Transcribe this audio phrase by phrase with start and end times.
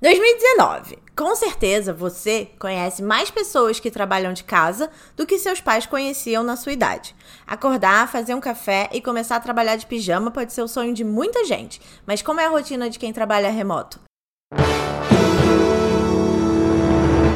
[0.00, 0.98] 2019.
[1.14, 6.42] Com certeza você conhece mais pessoas que trabalham de casa do que seus pais conheciam
[6.42, 7.14] na sua idade.
[7.46, 11.04] Acordar, fazer um café e começar a trabalhar de pijama pode ser o sonho de
[11.04, 14.00] muita gente, mas como é a rotina de quem trabalha remoto?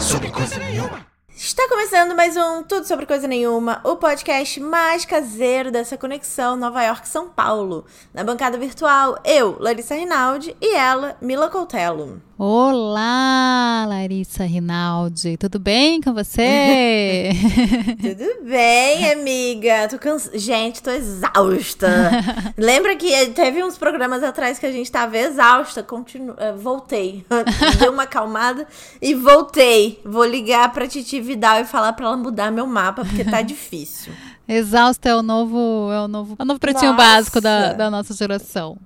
[0.00, 1.13] Sobre coisa nenhuma.
[1.36, 6.80] Está começando mais um Tudo Sobre Coisa Nenhuma, o podcast mais caseiro dessa conexão Nova
[6.84, 7.84] York-São Paulo.
[8.14, 12.22] Na bancada virtual, eu, Larissa Rinaldi, e ela, Mila Coutelo.
[12.36, 15.36] Olá, Larissa Rinaldi.
[15.36, 17.30] Tudo bem com você?
[18.02, 19.86] Tudo bem, amiga.
[19.88, 20.36] Tô cansa...
[20.36, 22.10] Gente, tô exausta.
[22.58, 25.80] Lembra que teve uns programas atrás que a gente tava exausta?
[25.84, 26.34] Continu...
[26.36, 27.24] Eh, voltei.
[27.78, 28.66] Deu uma acalmada
[29.00, 30.00] e voltei.
[30.04, 34.12] Vou ligar pra Titi Vidal e falar pra ela mudar meu mapa, porque tá difícil.
[34.46, 37.04] Exausta é o novo, é o novo, é o novo pretinho nossa.
[37.04, 38.78] básico da, da nossa geração.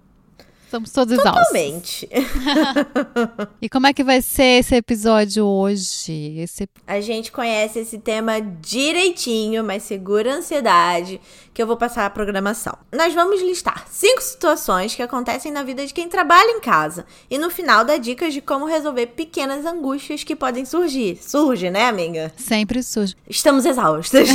[0.68, 1.46] Estamos todos exaustos.
[1.46, 2.08] Totalmente.
[3.62, 6.38] e como é que vai ser esse episódio hoje?
[6.40, 6.68] Esse...
[6.86, 11.22] A gente conhece esse tema direitinho, mas segura a ansiedade
[11.58, 12.72] que eu vou passar a programação.
[12.92, 17.36] Nós vamos listar cinco situações que acontecem na vida de quem trabalha em casa e
[17.36, 21.18] no final dar dicas de como resolver pequenas angústias que podem surgir.
[21.20, 22.32] Surge, né, amiga?
[22.36, 23.16] Sempre surge.
[23.28, 24.28] Estamos exaustas.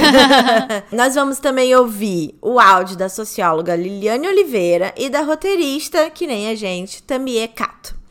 [0.91, 6.49] Nós vamos também ouvir o áudio da socióloga Liliane Oliveira e da roteirista, que nem
[6.49, 8.02] a gente, Tamie Cato.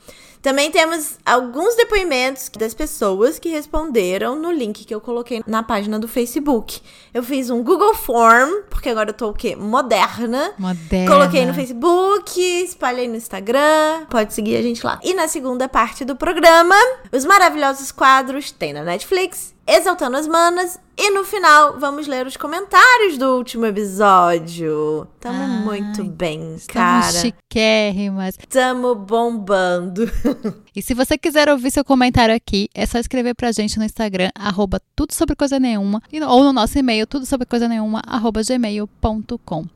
[0.43, 6.01] Também temos alguns depoimentos das pessoas que responderam no link que eu coloquei na página
[6.01, 6.81] do Facebook.
[7.15, 9.55] Eu fiz um Google Form, porque agora eu tô o quê?
[9.55, 10.53] Moderna.
[10.59, 11.09] Moderna.
[11.09, 14.07] Coloquei no Facebook, espalhei no Instagram.
[14.11, 14.99] Pode seguir a gente lá.
[15.05, 16.75] E na segunda parte do programa,
[17.13, 20.79] os maravilhosos quadros tem na Netflix exaltando as manas.
[20.97, 25.07] E no final, vamos ler os comentários do último episódio.
[25.19, 27.11] Tamo Ai, muito bem, cara.
[27.13, 28.37] chiquérrimas.
[28.49, 30.11] Tamo bombando.
[30.77, 34.31] e se você quiser ouvir seu comentário aqui, é só escrever pra gente no Instagram,
[34.35, 39.67] arroba tudo sobre coisa nenhuma, ou no nosso e-mail, tudo sobre coisa nenhuma, arroba gmail.com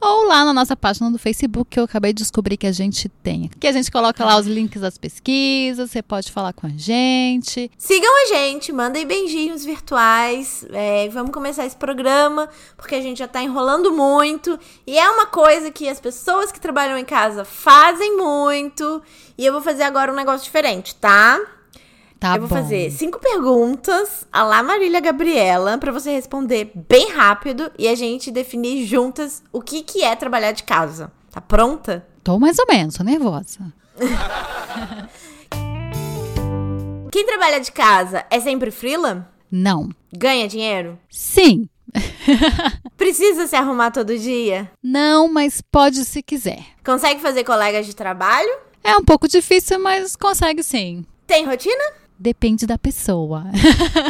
[0.00, 3.08] ou lá na nossa página do Facebook, que eu acabei de descobrir que a gente
[3.08, 3.50] tem.
[3.60, 7.70] Que a gente coloca lá os links das pesquisas, você pode falar com a gente.
[7.76, 10.64] Sigam a gente, mandem beijinhos virtuais.
[10.70, 14.58] É, vamos começar esse programa, porque a gente já tá enrolando muito.
[14.86, 19.02] E é uma coisa que as pessoas que trabalham em casa fazem muito.
[19.36, 21.38] E eu vou fazer agora um negócio diferente, tá?
[22.20, 22.56] Tá eu vou bom.
[22.56, 28.30] fazer cinco perguntas a lá Marília Gabriela para você responder bem rápido e a gente
[28.30, 31.10] definir juntas o que, que é trabalhar de casa.
[31.30, 32.06] Tá pronta?
[32.22, 33.72] Tô mais ou menos, tô nervosa.
[37.10, 39.26] Quem trabalha de casa é sempre frila?
[39.50, 39.88] Não.
[40.12, 40.98] Ganha dinheiro?
[41.08, 41.70] Sim.
[42.98, 44.70] Precisa se arrumar todo dia?
[44.82, 46.62] Não, mas pode se quiser.
[46.84, 48.50] Consegue fazer colegas de trabalho?
[48.84, 51.04] É um pouco difícil, mas consegue sim.
[51.26, 51.99] Tem rotina?
[52.22, 53.46] Depende da pessoa.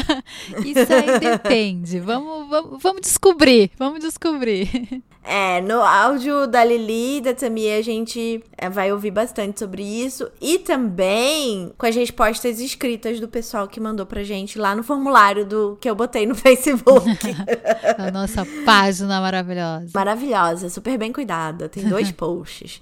[0.66, 2.00] Isso aí depende.
[2.00, 3.70] Vamos, vamos, vamos descobrir.
[3.78, 5.00] Vamos descobrir.
[5.22, 9.82] É, no áudio da Lili e da Tamia a gente é, vai ouvir bastante sobre
[9.82, 14.82] isso e também com as respostas escritas do pessoal que mandou pra gente lá no
[14.82, 17.06] formulário do que eu botei no Facebook.
[17.98, 19.90] a nossa página maravilhosa.
[19.94, 21.68] Maravilhosa, super bem cuidada.
[21.68, 22.80] Tem dois posts.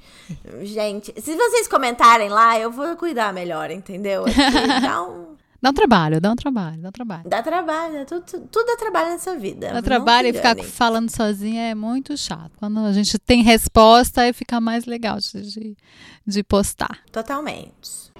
[0.62, 4.24] gente, se vocês comentarem lá, eu vou cuidar melhor, entendeu?
[4.24, 7.28] Aqui dá um Dá um trabalho, dá um trabalho, dá um trabalho.
[7.28, 9.72] Dá trabalho, tudo, tudo dá trabalho nessa vida.
[9.72, 12.52] Dá trabalho e ficar falando sozinha é muito chato.
[12.58, 15.76] Quando a gente tem resposta, aí fica mais legal de,
[16.24, 17.00] de postar.
[17.10, 18.12] Totalmente.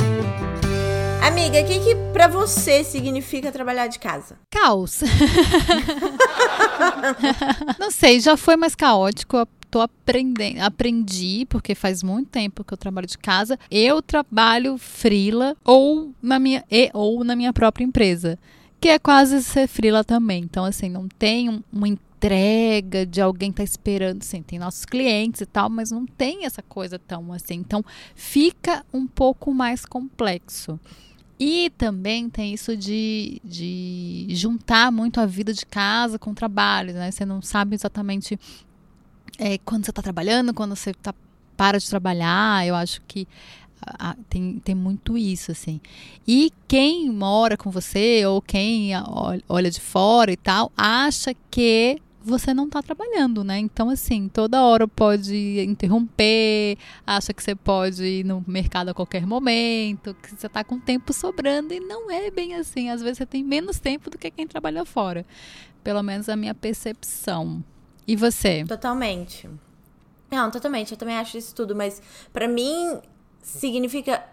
[1.24, 4.36] Amiga, o que, que pra você significa trabalhar de casa?
[4.50, 5.02] Caos.
[7.78, 12.78] Não sei, já foi mais caótico tô aprendendo, aprendi, porque faz muito tempo que eu
[12.78, 13.58] trabalho de casa.
[13.70, 18.38] Eu trabalho frila ou na minha e, ou na minha própria empresa,
[18.80, 20.42] que é quase ser frila também.
[20.42, 25.46] Então assim, não tem uma entrega de alguém tá esperando, assim, tem nossos clientes e
[25.46, 27.54] tal, mas não tem essa coisa tão assim.
[27.54, 30.78] Então fica um pouco mais complexo.
[31.40, 37.12] E também tem isso de, de juntar muito a vida de casa com trabalho, né?
[37.12, 38.38] Você não sabe exatamente
[39.38, 41.14] é, quando você está trabalhando, quando você tá,
[41.56, 43.26] para de trabalhar, eu acho que
[44.28, 45.80] tem, tem muito isso, assim.
[46.26, 48.90] E quem mora com você, ou quem
[49.48, 53.58] olha de fora e tal, acha que você não está trabalhando, né?
[53.58, 56.76] Então, assim, toda hora pode interromper,
[57.06, 61.12] acha que você pode ir no mercado a qualquer momento, que você está com tempo
[61.12, 62.90] sobrando, e não é bem assim.
[62.90, 65.24] Às vezes você tem menos tempo do que quem trabalha fora.
[65.82, 67.64] Pelo menos a minha percepção.
[68.08, 68.64] E você?
[68.66, 69.50] Totalmente.
[70.30, 70.92] Não, totalmente.
[70.92, 72.00] Eu também acho isso tudo, mas
[72.32, 73.02] para mim
[73.42, 74.24] significa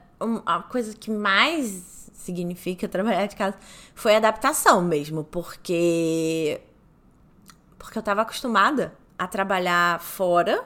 [0.45, 3.57] a coisa que mais significa trabalhar de casa
[3.93, 6.61] foi adaptação mesmo, porque
[7.77, 10.63] porque eu tava acostumada a trabalhar fora.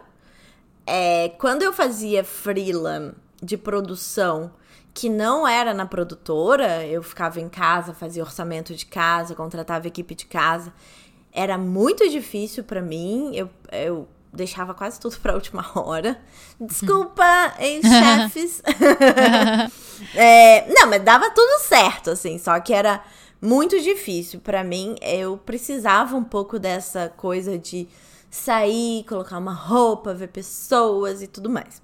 [0.86, 4.54] É, quando eu fazia freela de produção
[4.94, 10.14] que não era na produtora, eu ficava em casa, fazia orçamento de casa, contratava equipe
[10.16, 10.74] de casa.
[11.32, 13.32] Era muito difícil para mim.
[13.36, 16.20] Eu, eu deixava quase tudo para a última hora.
[16.60, 17.82] Desculpa, hein,
[18.30, 18.62] chefes.
[20.16, 22.38] é, não, mas dava tudo certo, assim.
[22.38, 23.04] Só que era
[23.42, 24.96] muito difícil para mim.
[25.02, 27.88] Eu precisava um pouco dessa coisa de
[28.30, 31.82] sair, colocar uma roupa, ver pessoas e tudo mais.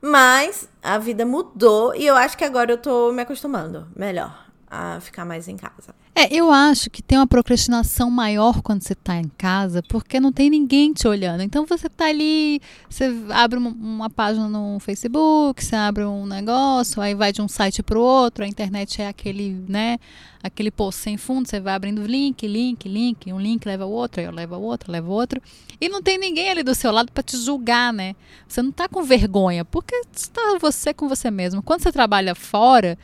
[0.00, 5.00] Mas a vida mudou e eu acho que agora eu tô me acostumando melhor a
[5.00, 5.94] ficar mais em casa.
[6.20, 10.32] É, eu acho que tem uma procrastinação maior quando você está em casa, porque não
[10.32, 11.44] tem ninguém te olhando.
[11.44, 12.60] Então você está ali,
[12.90, 17.46] você abre uma, uma, página no Facebook, você abre um negócio, aí vai de um
[17.46, 20.00] site para o outro, a internet é aquele, né,
[20.42, 24.20] aquele post sem fundo, você vai abrindo link, link, link, um link leva o outro,
[24.20, 25.40] aí leva o outro, leva o outro,
[25.80, 28.16] e não tem ninguém ali do seu lado para te julgar, né?
[28.48, 31.62] Você não está com vergonha, porque está você com você mesmo.
[31.62, 32.98] Quando você trabalha fora,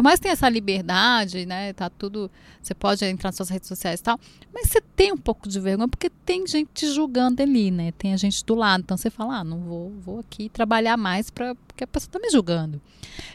[0.00, 1.74] por mais que tenha essa liberdade, né?
[1.74, 2.30] Tá tudo.
[2.62, 4.18] Você pode entrar nas suas redes sociais e tal.
[4.50, 7.92] Mas você tem um pouco de vergonha, porque tem gente te julgando ali, né?
[7.98, 8.80] Tem a gente do lado.
[8.80, 12.18] Então você fala, ah, não vou, vou aqui trabalhar mais pra, porque a pessoa tá
[12.18, 12.80] me julgando.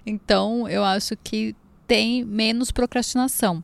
[0.07, 3.63] Então eu acho que tem menos procrastinação.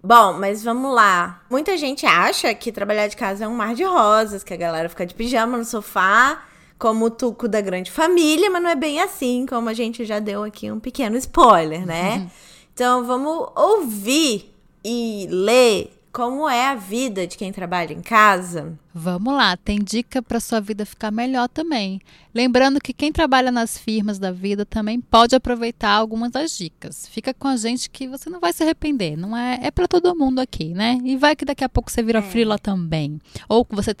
[0.00, 1.42] Bom, mas vamos lá.
[1.50, 4.88] Muita gente acha que trabalhar de casa é um mar de rosas, que a galera
[4.88, 6.44] fica de pijama no sofá
[6.78, 10.18] como o Tuco da grande família, mas não é bem assim, como a gente já
[10.18, 12.18] deu aqui um pequeno spoiler, né?
[12.18, 12.30] Uhum.
[12.72, 14.54] Então vamos ouvir
[14.84, 18.76] e ler como é a vida de quem trabalha em casa?
[18.92, 22.00] Vamos lá, tem dica para sua vida ficar melhor também.
[22.34, 27.06] Lembrando que quem trabalha nas firmas da vida também pode aproveitar algumas das dicas.
[27.06, 29.60] Fica com a gente que você não vai se arrepender, não é?
[29.62, 30.98] É para todo mundo aqui, né?
[31.04, 32.22] E vai que daqui a pouco você vira é.
[32.22, 33.94] frila também, ou que você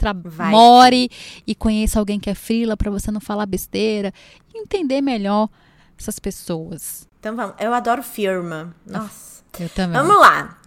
[0.50, 1.08] more
[1.46, 4.12] e conheça alguém que é frila para você não falar besteira
[4.52, 5.48] e entender melhor
[5.96, 7.06] essas pessoas.
[7.20, 8.74] Então vamos, eu adoro firma.
[8.84, 9.44] Nossa.
[9.60, 10.02] Eu também.
[10.02, 10.58] Vamos lá.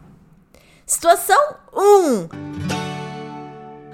[0.92, 2.28] Situação 1.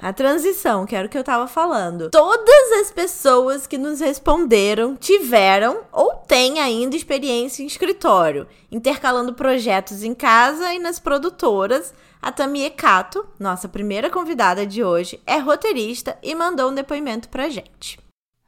[0.02, 2.10] A transição, que era o que eu tava falando.
[2.10, 10.02] Todas as pessoas que nos responderam tiveram ou têm ainda experiência em escritório, intercalando projetos
[10.02, 11.94] em casa e nas produtoras.
[12.20, 17.48] A Tamie Cato, nossa primeira convidada de hoje, é roteirista e mandou um depoimento pra
[17.48, 17.96] gente.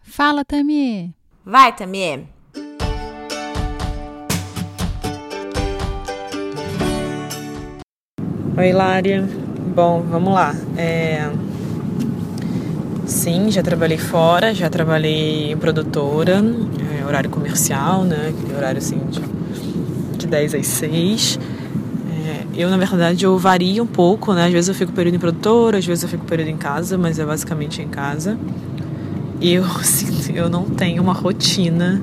[0.03, 1.15] Fala, Tamie.
[1.45, 2.40] Vai, Tamie.
[8.57, 9.27] Oi, Lária.
[9.77, 10.53] Bom, vamos lá.
[10.77, 11.31] É...
[13.07, 16.43] Sim, já trabalhei fora, já trabalhei em produtora,
[17.01, 18.35] é, horário comercial, né?
[18.37, 19.21] Aquele horário assim de,
[20.19, 21.39] de 10 às 6.
[22.27, 24.47] É, eu, na verdade, eu vario um pouco, né?
[24.47, 27.21] Às vezes eu fico período em produtora, às vezes eu fico período em casa, mas
[27.21, 28.37] é basicamente em casa.
[29.41, 32.03] E eu, assim, eu não tenho uma rotina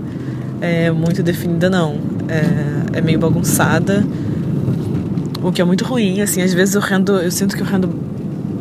[0.61, 1.99] é, muito definida, não.
[2.29, 4.05] É, é meio bagunçada
[5.43, 7.89] o que é muito ruim, assim, às vezes eu rendo, eu sinto que eu rendo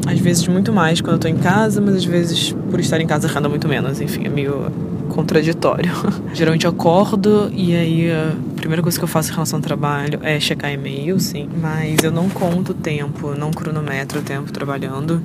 [0.07, 3.07] às vezes muito mais quando eu tô em casa, mas às vezes por estar em
[3.07, 4.71] casa rendo muito menos, enfim, é meio
[5.09, 5.91] contraditório.
[6.33, 10.21] Geralmente eu acordo e aí a primeira coisa que eu faço em relação ao trabalho
[10.23, 15.23] é checar e-mail, sim, mas eu não conto o tempo, não cronometro o tempo trabalhando.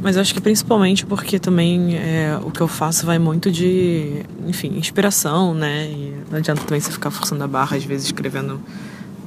[0.00, 4.22] Mas eu acho que principalmente porque também é, o que eu faço vai muito de,
[4.46, 5.86] enfim, inspiração, né?
[5.86, 8.60] E não adianta também você ficar forçando a barra, às vezes escrevendo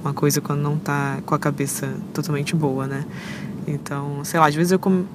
[0.03, 3.05] uma coisa quando não tá com a cabeça totalmente boa, né?
[3.67, 4.79] Então, sei lá, às vezes eu.
[4.79, 5.05] Com...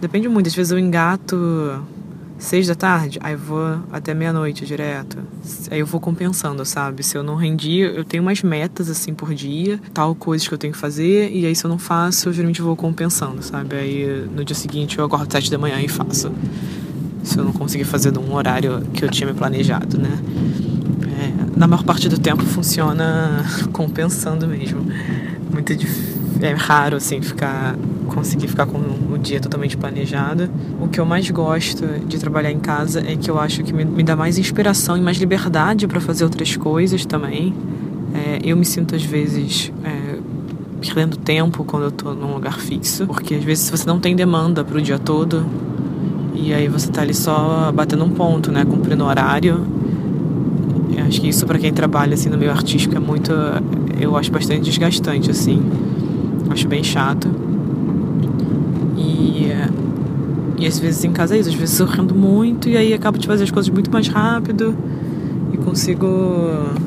[0.00, 1.82] Depende muito, às vezes eu engato
[2.38, 5.18] seis da tarde, aí vou até meia-noite direto.
[5.70, 7.02] Aí eu vou compensando, sabe?
[7.02, 10.58] Se eu não rendi, eu tenho umas metas assim por dia, tal coisas que eu
[10.58, 13.76] tenho que fazer, e aí se eu não faço, eu geralmente vou compensando, sabe?
[13.76, 16.30] Aí no dia seguinte eu acordo sete da manhã e faço.
[17.22, 20.18] Se eu não conseguir fazer num horário que eu tinha me planejado, né?
[21.56, 24.80] Na maior parte do tempo funciona compensando mesmo.
[25.52, 25.72] Muito
[26.40, 30.48] é raro assim ficar conseguir ficar com o dia totalmente planejado.
[30.80, 33.84] O que eu mais gosto de trabalhar em casa é que eu acho que me,
[33.84, 37.54] me dá mais inspiração e mais liberdade para fazer outras coisas também.
[38.14, 40.18] É, eu me sinto às vezes é,
[40.80, 44.62] perdendo tempo quando eu estou num lugar fixo, porque às vezes você não tem demanda
[44.62, 45.44] para o dia todo
[46.34, 49.66] e aí você está ali só batendo um ponto, né, cumprindo horário
[51.14, 53.30] Acho que isso para quem trabalha assim no meio artístico é muito,
[54.00, 55.62] eu acho bastante desgastante assim.
[56.50, 57.30] Acho bem chato.
[58.98, 59.46] E
[60.58, 63.28] e às vezes em casa é isso, às vezes eu muito e aí acabo de
[63.28, 64.74] fazer as coisas muito mais rápido.
[65.52, 66.06] e consigo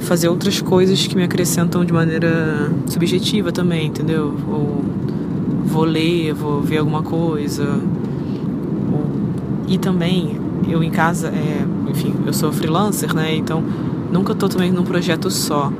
[0.02, 4.36] fazer outras coisas que me acrescentam de maneira subjetiva também, entendeu?
[4.46, 4.84] Ou
[5.64, 7.80] vou ler, vou ver alguma coisa.
[8.92, 9.10] Ou...
[9.70, 13.34] E também, eu em casa, é, enfim, eu sou freelancer, né?
[13.34, 13.64] Então
[14.12, 15.72] nunca tô também num projeto só.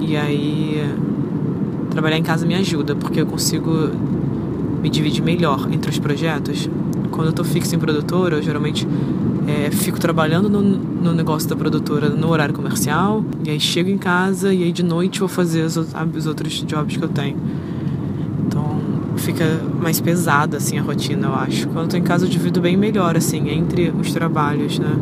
[0.00, 0.82] E aí
[1.90, 3.90] trabalhar em casa me ajuda, porque eu consigo
[4.82, 6.68] me dividir melhor entre os projetos.
[7.10, 8.86] Quando eu tô fixo em produtora, eu geralmente
[9.46, 13.98] é, fico trabalhando no, no, negócio da produtora no horário comercial, e aí chego em
[13.98, 17.36] casa e aí de noite vou fazer os, os outros jobs que eu tenho.
[18.46, 18.80] Então
[19.16, 21.68] fica mais pesada assim a rotina, eu acho.
[21.68, 24.96] Quando eu tô em casa eu divido bem melhor assim entre os trabalhos, né?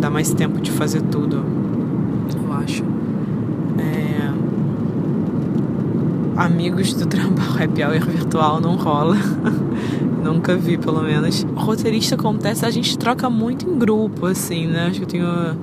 [0.00, 1.44] Dá mais tempo de fazer tudo,
[2.34, 2.84] eu acho.
[3.78, 4.30] É...
[6.40, 9.14] Amigos do trabalho happy hour virtual não rola.
[10.24, 11.46] Nunca vi, pelo menos.
[11.54, 14.86] Roteirista acontece, a gente troca muito em grupo, assim, né?
[14.86, 15.58] Acho que eu tenho.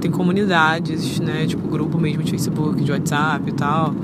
[0.00, 1.46] Tem comunidades, né?
[1.46, 3.94] Tipo, grupo mesmo de Facebook, de WhatsApp e tal.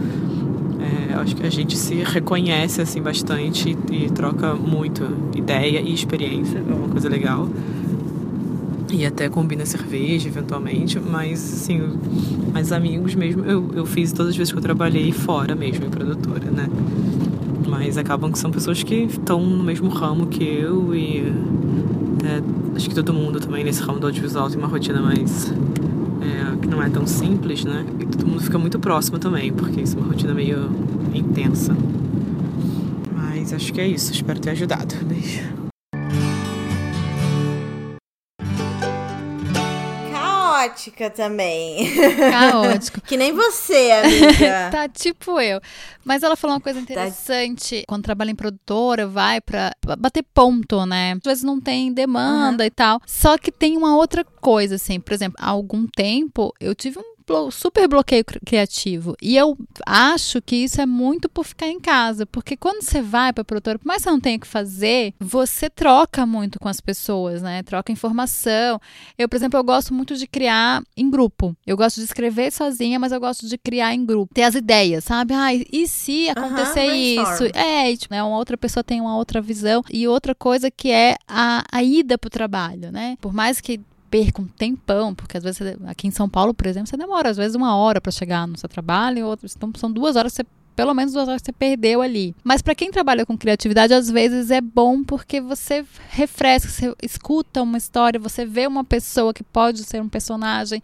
[0.80, 5.92] É, acho que a gente se reconhece, assim, bastante e, e troca muito ideia e
[5.92, 6.58] experiência.
[6.58, 7.48] É uma coisa legal.
[8.92, 11.00] E até combina cerveja, eventualmente.
[11.00, 11.80] Mas, assim,
[12.52, 15.90] mais amigos mesmo, eu, eu fiz todas as vezes que eu trabalhei fora mesmo, em
[15.90, 16.68] produtora, né?
[17.72, 21.32] mas acabam que são pessoas que estão no mesmo ramo que eu e
[22.22, 25.50] é, acho que todo mundo também nesse ramo do audiovisual tem uma rotina mais
[26.20, 27.84] é, que não é tão simples, né?
[27.98, 30.70] E todo mundo fica muito próximo também, porque isso é uma rotina meio
[31.14, 31.74] intensa.
[33.16, 34.94] Mas acho que é isso, espero ter ajudado.
[35.04, 35.61] Beijo.
[40.62, 41.88] Caótica também.
[42.30, 43.00] Caótico.
[43.06, 44.70] que nem você, amiga.
[44.70, 45.60] tá tipo eu.
[46.04, 47.80] Mas ela falou uma coisa tá interessante.
[47.80, 47.84] Tá.
[47.88, 51.12] Quando trabalha em produtora, vai pra bater ponto, né?
[51.12, 52.66] Às vezes não tem demanda uhum.
[52.66, 53.00] e tal.
[53.06, 55.00] Só que tem uma outra coisa, assim.
[55.00, 57.11] Por exemplo, há algum tempo eu tive um
[57.50, 59.16] super bloqueio criativo.
[59.20, 63.32] E eu acho que isso é muito por ficar em casa, porque quando você vai
[63.32, 66.80] para produtora, por mais que você não tenha que fazer, você troca muito com as
[66.80, 67.62] pessoas, né?
[67.62, 68.80] Troca informação.
[69.18, 71.56] Eu, por exemplo, eu gosto muito de criar em grupo.
[71.66, 74.34] Eu gosto de escrever sozinha, mas eu gosto de criar em grupo.
[74.34, 75.34] Ter as ideias, sabe?
[75.34, 77.44] Ah, e se acontecer isso?
[77.54, 78.22] É, tipo, né?
[78.22, 79.82] uma outra pessoa tem uma outra visão.
[79.90, 83.16] E outra coisa que é a, a ida pro trabalho, né?
[83.20, 83.80] Por mais que
[84.12, 87.30] perca um tempão, porque às vezes você, aqui em São Paulo, por exemplo, você demora
[87.30, 90.44] às vezes uma hora para chegar no seu trabalho, outras, então são duas horas você
[90.76, 92.34] pelo menos duas horas que você perdeu ali.
[92.42, 97.62] Mas para quem trabalha com criatividade, às vezes é bom porque você refresca, você escuta
[97.62, 100.82] uma história, você vê uma pessoa que pode ser um personagem.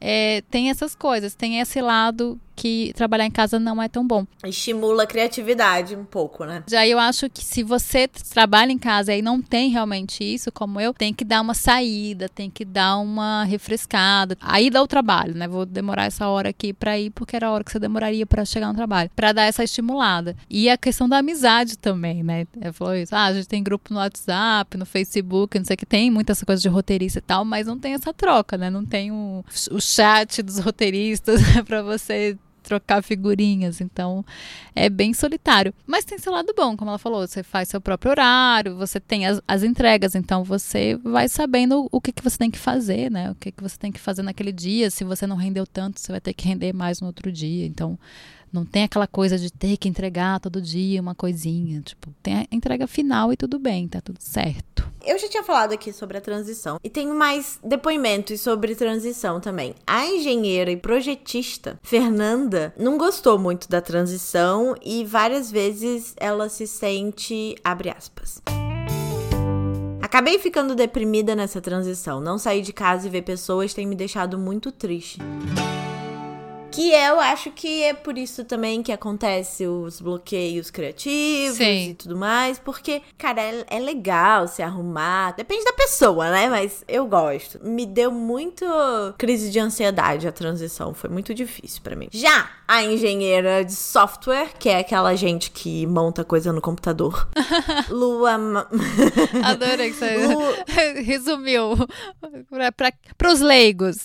[0.00, 4.26] É, tem essas coisas, tem esse lado que trabalhar em casa não é tão bom.
[4.44, 6.62] Estimula a criatividade um pouco, né?
[6.68, 10.78] Já eu acho que se você trabalha em casa e não tem realmente isso, como
[10.78, 14.36] eu, tem que dar uma saída, tem que dar uma refrescada.
[14.42, 15.48] Aí dá o trabalho, né?
[15.48, 18.44] Vou demorar essa hora aqui para ir porque era a hora que você demoraria para
[18.44, 20.36] chegar no trabalho, para dar essa estimulada.
[20.50, 22.46] E a questão da amizade também, né?
[22.60, 23.16] Ela falou isso.
[23.16, 26.42] Ah, a gente tem grupo no WhatsApp, no Facebook, não sei o que tem, muitas
[26.42, 28.68] coisas de roteirista e tal, mas não tem essa troca, né?
[28.68, 32.36] Não tem o, o chat dos roteiristas para você
[32.70, 33.80] trocar figurinhas.
[33.80, 34.24] Então
[34.74, 35.74] é bem solitário.
[35.84, 39.26] Mas tem seu lado bom, como ela falou, você faz seu próprio horário, você tem
[39.26, 43.30] as, as entregas, então você vai sabendo o que, que você tem que fazer, né?
[43.30, 44.88] O que, que você tem que fazer naquele dia.
[44.88, 47.66] Se você não rendeu tanto, você vai ter que render mais no outro dia.
[47.66, 47.98] Então
[48.52, 51.80] não tem aquela coisa de ter que entregar todo dia uma coisinha.
[51.80, 54.88] Tipo, tem a entrega final e tudo bem, tá tudo certo.
[55.04, 59.74] Eu já tinha falado aqui sobre a transição e tenho mais depoimentos sobre transição também.
[59.86, 66.66] A engenheira e projetista Fernanda não gostou muito da transição e várias vezes ela se
[66.66, 68.42] sente abre aspas.
[70.02, 72.20] Acabei ficando deprimida nessa transição.
[72.20, 75.20] Não sair de casa e ver pessoas tem me deixado muito triste.
[76.80, 81.90] Que eu acho que é por isso também que acontece os bloqueios criativos Sim.
[81.90, 82.58] e tudo mais.
[82.58, 85.32] Porque, cara, é, é, legal se arrumar.
[85.32, 86.48] Depende da pessoa, né?
[86.48, 87.62] Mas eu gosto.
[87.62, 88.64] Me deu muito
[89.18, 90.94] crise de ansiedade a transição.
[90.94, 92.08] Foi muito difícil para mim.
[92.10, 97.28] Já a engenheira de software, que é aquela gente que monta coisa no computador.
[97.90, 98.30] Lua.
[99.44, 100.40] Adorei que você Lu...
[101.04, 101.76] resumiu.
[102.74, 103.98] Pra, pros leigos.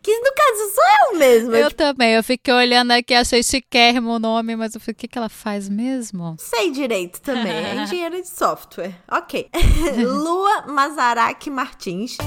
[0.00, 1.56] Que no caso sou eu mesma.
[1.56, 2.12] Eu também.
[2.12, 5.30] Eu fiquei olhando aqui, achei chiquérrimo o nome, mas eu falei, o que, que ela
[5.30, 6.36] faz mesmo?
[6.38, 7.50] Sei direito também.
[7.50, 8.94] É engenheira de software.
[9.10, 9.48] Ok.
[9.96, 12.18] Lua Mazaraki Martins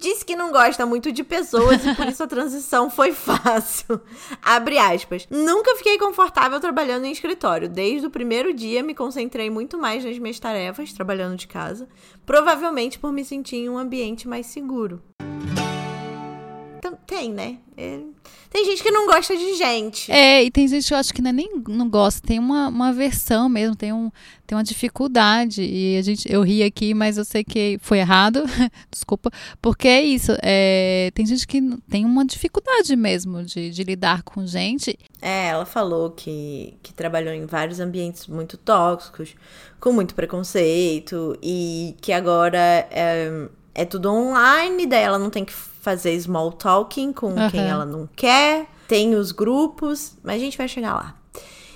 [0.00, 4.00] disse que não gosta muito de pessoas e por isso a transição foi fácil.
[4.42, 5.28] Abre aspas.
[5.30, 7.68] Nunca fiquei confortável trabalhando em escritório.
[7.68, 11.86] Desde o primeiro dia me concentrei muito mais nas minhas tarefas, trabalhando de casa,
[12.24, 15.02] provavelmente por me sentir em um ambiente mais seguro.
[17.10, 17.56] Tem, né?
[17.76, 17.98] É,
[18.48, 20.12] tem gente que não gosta de gente.
[20.12, 22.68] É, e tem gente que eu acho que não é nem não gosta, tem uma,
[22.68, 24.12] uma versão mesmo, tem, um,
[24.46, 25.60] tem uma dificuldade.
[25.60, 28.44] E a gente, eu ri aqui, mas eu sei que foi errado,
[28.88, 29.28] desculpa,
[29.60, 30.30] porque é isso.
[30.40, 34.96] É, tem gente que tem uma dificuldade mesmo de, de lidar com gente.
[35.20, 39.34] É, ela falou que, que trabalhou em vários ambientes muito tóxicos,
[39.80, 45.52] com muito preconceito, e que agora é, é tudo online, daí ela não tem que
[45.80, 47.50] fazer small talking com Aham.
[47.50, 48.66] quem ela não quer.
[48.86, 51.16] Tem os grupos, mas a gente vai chegar lá.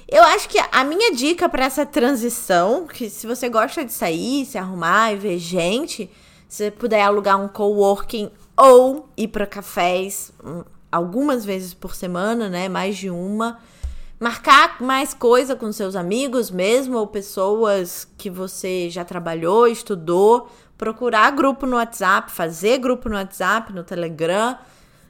[0.07, 4.45] Eu acho que a minha dica pra essa transição, que se você gosta de sair,
[4.45, 6.11] se arrumar e ver gente,
[6.49, 12.49] se você puder alugar um coworking ou ir pra cafés hum, algumas vezes por semana,
[12.49, 13.59] né, mais de uma,
[14.21, 21.31] marcar mais coisa com seus amigos mesmo ou pessoas que você já trabalhou, estudou, procurar
[21.33, 24.57] grupo no WhatsApp, fazer grupo no WhatsApp, no Telegram,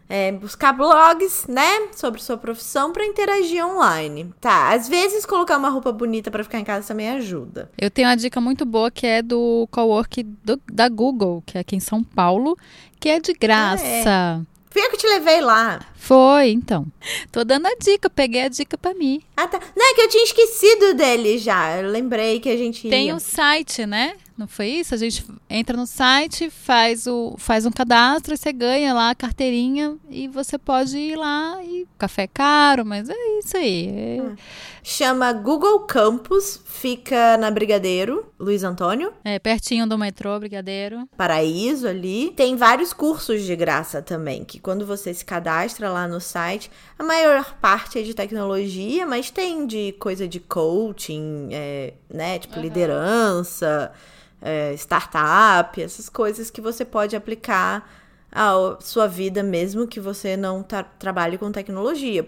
[0.09, 4.31] é, buscar blogs, né, sobre sua profissão para interagir online.
[4.41, 7.71] Tá, às vezes colocar uma roupa bonita para ficar em casa também ajuda.
[7.79, 11.63] Eu tenho uma dica muito boa que é do cowork do- da Google, que é
[11.63, 12.57] aqui em São Paulo,
[13.01, 14.43] que é de graça.
[14.71, 15.81] Fui eu que te levei lá.
[15.95, 16.85] Foi, então.
[17.31, 19.23] Tô dando a dica, peguei a dica pra mim.
[19.37, 19.61] Ah, tá.
[19.75, 21.77] Não, é que eu tinha esquecido dele já.
[21.81, 24.15] Eu lembrei que a gente Tem o site, né?
[24.37, 24.95] Não foi isso?
[24.95, 29.97] A gente entra no site, faz, o, faz um cadastro você ganha lá a carteirinha
[30.11, 33.89] e você pode ir lá e café é caro, mas é isso aí.
[33.89, 34.37] É- Hum.
[34.87, 39.13] Chama Google Campus, fica na Brigadeiro, Luiz Antônio.
[39.25, 41.09] É, pertinho do metrô, Brigadeiro.
[41.17, 42.31] Paraíso ali.
[42.37, 47.03] Tem vários cursos de graça também, que quando você se cadastra lá no site, a
[47.03, 52.39] maior parte é de tecnologia, mas tem de coisa de coaching, é, né?
[52.39, 53.91] Tipo liderança,
[54.45, 57.91] é, startup, essas coisas que você pode aplicar
[58.31, 62.27] à sua vida mesmo que você não tá- trabalhe com tecnologia.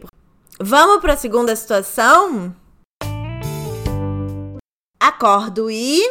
[0.58, 2.56] Vamos para a segunda situação?
[4.98, 6.02] Acordo e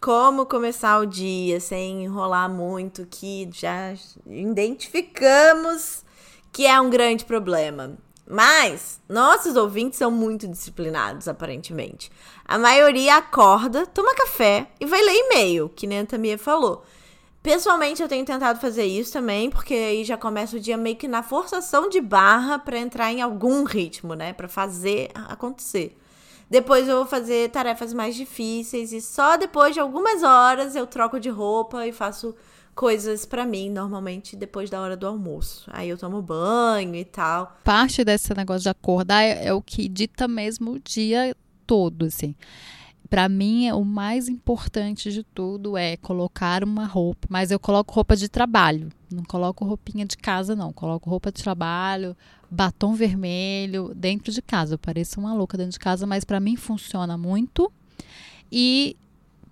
[0.00, 3.94] como começar o dia sem enrolar muito, que já
[4.26, 6.04] identificamos
[6.52, 7.96] que é um grande problema.
[8.26, 12.10] Mas nossos ouvintes são muito disciplinados, aparentemente.
[12.44, 16.84] A maioria acorda, toma café e vai ler e-mail, que nem a Tamia falou.
[17.42, 21.06] Pessoalmente, eu tenho tentado fazer isso também, porque aí já começa o dia meio que
[21.06, 24.32] na forçação de barra pra entrar em algum ritmo, né?
[24.32, 25.94] Pra fazer acontecer.
[26.48, 31.20] Depois eu vou fazer tarefas mais difíceis e só depois de algumas horas eu troco
[31.20, 32.34] de roupa e faço
[32.74, 35.70] coisas pra mim, normalmente depois da hora do almoço.
[35.72, 37.56] Aí eu tomo banho e tal.
[37.64, 41.34] Parte desse negócio de acordar é, é o que dita mesmo o dia
[41.66, 42.34] todo, assim.
[43.08, 48.16] Pra mim, o mais importante de tudo é colocar uma roupa, mas eu coloco roupa
[48.16, 50.72] de trabalho, não coloco roupinha de casa, não.
[50.72, 52.16] Coloco roupa de trabalho,
[52.50, 54.74] batom vermelho dentro de casa.
[54.74, 57.70] Eu pareço uma louca dentro de casa, mas pra mim funciona muito.
[58.50, 58.96] E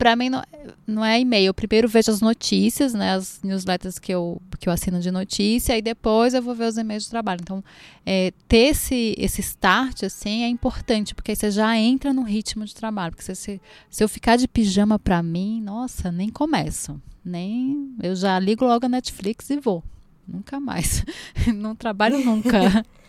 [0.02, 0.42] pra mim não,
[0.84, 1.46] não é e-mail.
[1.46, 5.78] Eu primeiro vejo as notícias, né, as newsletters que eu, que eu assino de notícia,
[5.78, 7.38] e depois eu vou ver os e-mails de trabalho.
[7.40, 7.62] Então,
[8.04, 12.64] é, ter esse, esse start, assim, é importante, porque aí você já entra no ritmo
[12.64, 13.12] de trabalho.
[13.12, 17.00] Porque se, se, se eu ficar de pijama pra mim, nossa, nem começo.
[17.24, 17.94] Nem.
[18.02, 19.84] Eu já ligo logo a Netflix e vou.
[20.26, 21.04] Nunca mais.
[21.54, 22.84] Não trabalho nunca.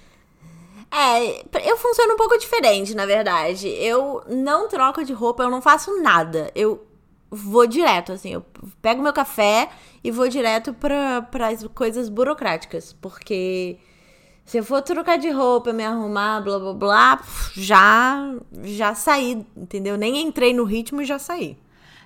[0.95, 3.67] É, eu funciono um pouco diferente, na verdade.
[3.67, 6.51] Eu não troco de roupa, eu não faço nada.
[6.53, 6.85] Eu
[7.31, 8.45] vou direto, assim, eu
[8.79, 9.69] pego meu café
[10.03, 13.79] e vou direto para as coisas burocráticas, porque
[14.45, 17.23] se eu for trocar de roupa, me arrumar, blá blá blá,
[17.55, 19.97] já já saí, entendeu?
[19.97, 21.57] Nem entrei no ritmo e já saí.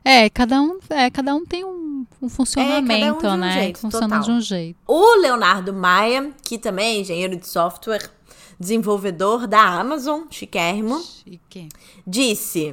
[0.06, 3.52] É, cada um, é, cada um tem um, um funcionamento, de um né?
[3.52, 4.24] jeito, funciona total.
[4.24, 4.80] de um jeito.
[4.88, 8.10] O Leonardo Maia, que também é engenheiro de software,
[8.60, 11.70] desenvolvedor da Amazon, chiquérrimo, Chique.
[12.06, 12.70] disse: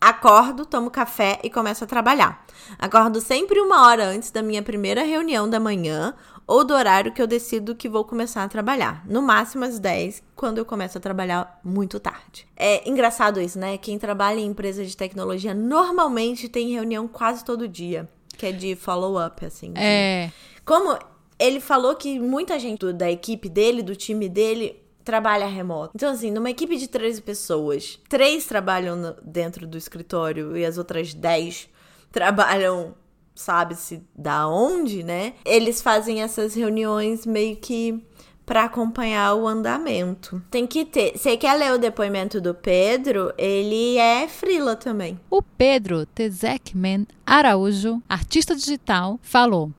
[0.00, 2.44] Acordo, tomo café e começo a trabalhar.
[2.78, 6.14] Acordo sempre uma hora antes da minha primeira reunião da manhã
[6.46, 9.04] ou do horário que eu decido que vou começar a trabalhar.
[9.06, 12.46] No máximo às 10, quando eu começo a trabalhar muito tarde.
[12.56, 13.76] É engraçado isso, né?
[13.78, 18.74] Quem trabalha em empresa de tecnologia normalmente tem reunião quase todo dia, que é de
[18.74, 19.72] follow-up, assim.
[19.74, 20.32] de- É.
[20.64, 20.98] como
[21.40, 25.92] ele falou que muita gente da equipe dele, do time dele, trabalha remoto.
[25.94, 30.76] Então, assim, numa equipe de 13 pessoas, três trabalham no- dentro do escritório e as
[30.78, 31.68] outras 10
[32.12, 32.94] trabalham,
[33.34, 35.32] sabe-se da onde, né?
[35.44, 38.04] Eles fazem essas reuniões meio que
[38.44, 40.42] pra acompanhar o andamento.
[40.50, 41.16] Tem que ter.
[41.16, 43.32] Você quer ler o depoimento do Pedro?
[43.38, 45.18] Ele é frila também.
[45.30, 49.70] O Pedro Tezekman Araújo, artista digital, falou: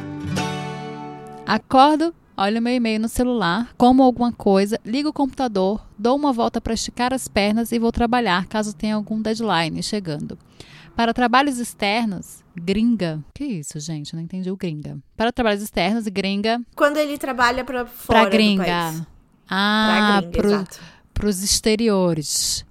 [1.53, 6.61] Acordo, olho meu e-mail no celular, como alguma coisa, ligo o computador, dou uma volta
[6.61, 10.37] para esticar as pernas e vou trabalhar caso tenha algum deadline chegando.
[10.95, 13.21] Para trabalhos externos, gringa.
[13.33, 14.15] Que isso, gente?
[14.15, 14.97] Não entendi o gringa.
[15.17, 16.61] Para trabalhos externos, gringa.
[16.73, 18.63] Quando ele trabalha para fora Pra gringa.
[18.63, 19.07] do país.
[19.49, 20.79] Ah, pro, exato.
[21.13, 22.65] pros exteriores.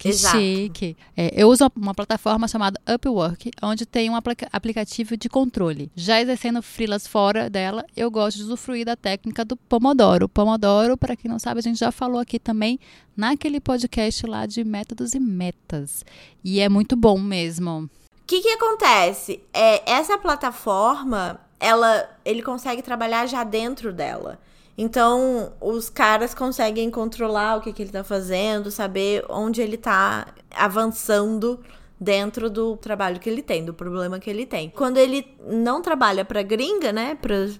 [0.00, 0.38] Que Exato.
[0.38, 0.96] chique.
[1.14, 5.92] É, eu uso uma, plataforma chamada Upwork, onde tem um aplica- aplicativo de controle.
[5.94, 10.26] Já exercendo freelas fora dela, eu gosto de usufruir da técnica do Pomodoro.
[10.26, 12.80] Pomodoro, para quem não sabe, a gente já falou aqui também
[13.14, 16.02] naquele podcast lá de métodos e metas.
[16.42, 17.80] E é muito bom mesmo.
[17.82, 19.42] O que que acontece?
[19.52, 24.40] É, essa plataforma, ela, ele consegue trabalhar já dentro dela.
[24.82, 30.28] Então, os caras conseguem controlar o que, que ele tá fazendo, saber onde ele tá
[30.50, 31.60] avançando
[32.00, 34.70] dentro do trabalho que ele tem, do problema que ele tem.
[34.70, 37.18] Quando ele não trabalha pra gringa, né,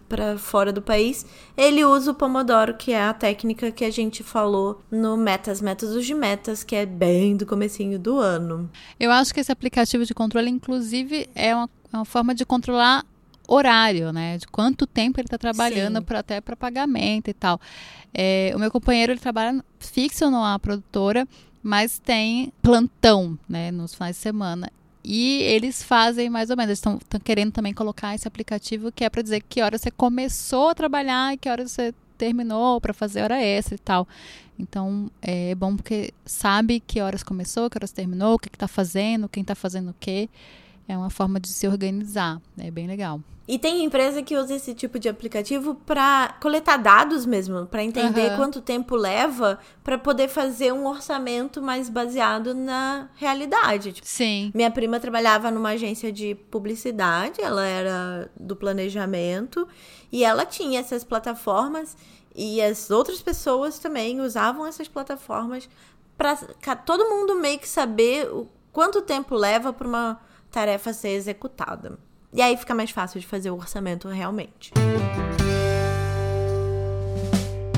[0.08, 4.22] pra fora do país, ele usa o Pomodoro, que é a técnica que a gente
[4.22, 8.70] falou no Metas, Métodos de Metas, que é bem do comecinho do ano.
[8.98, 13.04] Eu acho que esse aplicativo de controle, inclusive, é uma, é uma forma de controlar
[13.50, 14.38] horário, né?
[14.38, 17.60] De quanto tempo ele está trabalhando pra, até para pagamento e tal.
[18.14, 21.26] É, o meu companheiro ele trabalha fixo numa produtora,
[21.62, 23.72] mas tem plantão, né?
[23.72, 24.70] Nos finais de semana.
[25.02, 29.10] E eles fazem mais ou menos, eles estão querendo também colocar esse aplicativo que é
[29.10, 33.22] para dizer que hora você começou a trabalhar e que hora você terminou para fazer
[33.22, 34.06] hora extra e tal.
[34.58, 39.28] Então é bom porque sabe que horas começou, que horas terminou, o que está fazendo,
[39.28, 40.28] quem está fazendo o quê.
[40.90, 42.42] É uma forma de se organizar.
[42.58, 43.20] É bem legal.
[43.46, 48.28] E tem empresa que usa esse tipo de aplicativo para coletar dados mesmo, para entender
[48.28, 48.36] Aham.
[48.36, 53.92] quanto tempo leva para poder fazer um orçamento mais baseado na realidade.
[53.92, 54.50] Tipo, Sim.
[54.52, 59.66] minha prima trabalhava numa agência de publicidade, ela era do planejamento
[60.10, 61.96] e ela tinha essas plataformas
[62.34, 65.68] e as outras pessoas também usavam essas plataformas
[66.18, 71.98] para todo mundo meio que saber o quanto tempo leva para uma tarefa ser executada.
[72.32, 74.72] E aí fica mais fácil de fazer o orçamento realmente.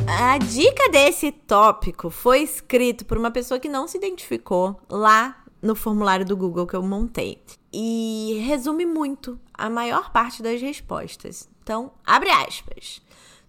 [0.06, 5.74] A dica desse tópico foi escrito por uma pessoa que não se identificou lá no
[5.74, 7.42] formulário do Google que eu montei.
[7.72, 11.48] E resume muito a maior parte das respostas.
[11.62, 13.00] Então, abre aspas.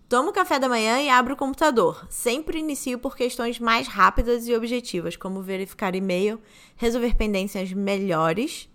[0.08, 2.06] Tomo café da manhã e abro o computador.
[2.10, 6.40] Sempre inicio por questões mais rápidas e objetivas, como verificar e-mail,
[6.76, 8.70] resolver pendências melhores,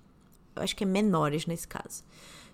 [0.61, 2.03] acho que é menores nesse caso.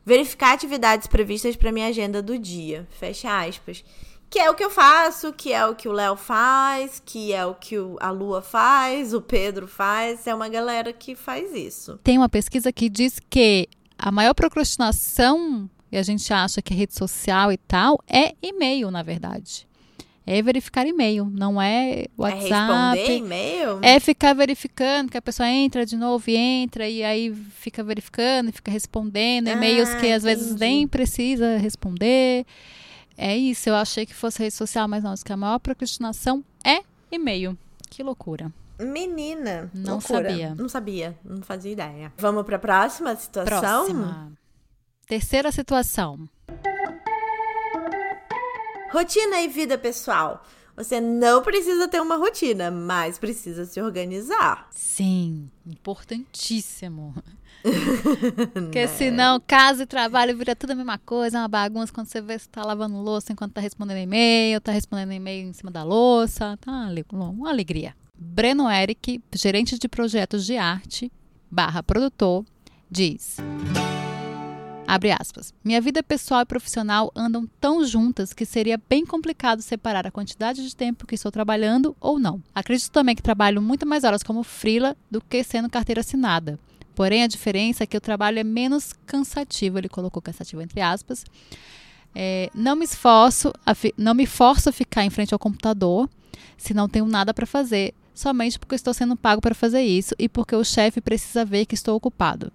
[0.05, 2.87] Verificar atividades previstas para minha agenda do dia.
[2.91, 3.85] Fecha aspas.
[4.29, 7.47] Que é o que eu faço, que é o que o Léo faz, que é
[7.47, 10.27] o que a Lua faz, o Pedro faz.
[10.27, 11.99] É uma galera que faz isso.
[12.03, 16.77] Tem uma pesquisa que diz que a maior procrastinação, e a gente acha que é
[16.77, 19.67] rede social e tal, é e-mail, na verdade.
[20.27, 22.99] É verificar e-mail, não é É WhatsApp.
[22.99, 23.79] responder e-mail?
[23.83, 28.49] É ficar verificando, que a pessoa entra de novo e entra, e aí fica verificando
[28.49, 32.47] e fica respondendo e-mails Ah, que às vezes nem precisa responder.
[33.19, 36.43] É isso, eu achei que fosse rede social, mas não, acho que a maior procrastinação
[36.65, 36.81] é
[37.13, 37.57] e-mail.
[37.91, 38.51] Que loucura.
[38.81, 39.71] Menina.
[39.75, 40.31] Não loucura.
[40.31, 40.55] sabia.
[40.57, 42.13] Não sabia, não fazia ideia.
[42.17, 43.61] Vamos pra próxima situação?
[43.61, 44.33] Próxima.
[45.07, 46.27] Terceira situação.
[48.95, 50.47] Rotina e vida pessoal.
[50.77, 54.69] Você não precisa ter uma rotina, mas precisa se organizar.
[54.71, 57.13] Sim, importantíssimo.
[58.55, 62.21] Porque senão casa e trabalho vira tudo a mesma coisa, é uma bagunça quando você
[62.21, 65.83] vê se tá lavando louça enquanto tá respondendo e-mail, tá respondendo e-mail em cima da
[65.83, 67.97] louça, tá uma alegria.
[68.17, 71.11] Breno Eric, gerente de projetos de arte,
[71.51, 72.45] barra produtor,
[72.89, 73.39] diz...
[74.87, 75.53] Abre aspas.
[75.65, 80.63] Minha vida pessoal e profissional andam tão juntas que seria bem complicado separar a quantidade
[80.63, 82.43] de tempo que estou trabalhando ou não.
[82.55, 86.59] Acredito também que trabalho muito mais horas como freela do que sendo carteira assinada.
[86.95, 89.79] Porém, a diferença é que o trabalho é menos cansativo.
[89.79, 91.25] Ele colocou cansativo entre aspas.
[92.15, 93.53] É, não me esforço,
[93.97, 96.09] não me forço a ficar em frente ao computador
[96.57, 100.29] se não tenho nada para fazer, somente porque estou sendo pago para fazer isso e
[100.29, 102.53] porque o chefe precisa ver que estou ocupado.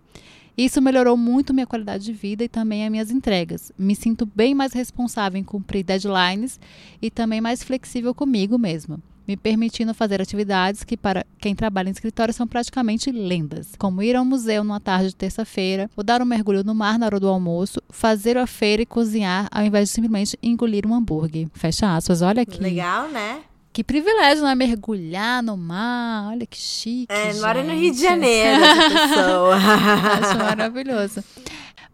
[0.60, 3.72] Isso melhorou muito minha qualidade de vida e também as minhas entregas.
[3.78, 6.60] Me sinto bem mais responsável em cumprir deadlines
[7.02, 11.94] e também mais flexível comigo mesma, me permitindo fazer atividades que para quem trabalha em
[11.94, 16.26] escritório são praticamente lendas, como ir ao museu numa tarde de terça-feira, ou dar um
[16.26, 19.96] mergulho no mar na hora do almoço, fazer a feira e cozinhar ao invés de
[19.96, 21.48] simplesmente engolir um hambúrguer.
[21.54, 22.62] Fecha aspas, olha aqui.
[22.62, 23.44] Legal, né?
[23.80, 24.56] Que privilégio, não é?
[24.56, 27.08] Mergulhar no mar, olha que chique.
[27.08, 27.80] É, mora no gente.
[27.80, 29.56] Rio de Janeiro essa pessoa.
[30.20, 31.24] Acho maravilhoso.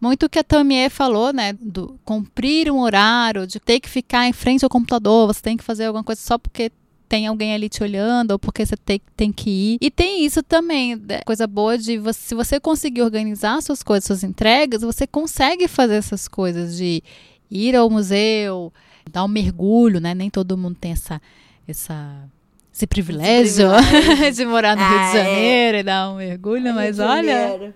[0.00, 1.52] muito que a Tamie falou, né?
[1.52, 5.62] Do cumprir um horário, de ter que ficar em frente ao computador, você tem que
[5.62, 6.72] fazer alguma coisa só porque
[7.08, 9.78] tem alguém ali te olhando ou porque você tem, tem que ir.
[9.80, 14.06] E tem isso também, né, coisa boa de você, se você conseguir organizar suas coisas,
[14.06, 17.00] suas entregas, você consegue fazer essas coisas de
[17.48, 18.72] ir ao museu,
[19.08, 20.16] dar um mergulho, né?
[20.16, 21.22] Nem todo mundo tem essa
[21.66, 22.28] essa
[22.72, 24.32] esse privilégio, privilégio.
[24.36, 25.24] de morar no ah, Rio de ah, é.
[25.24, 25.80] Janeiro é.
[25.80, 27.74] e dar um mergulho, mas olha,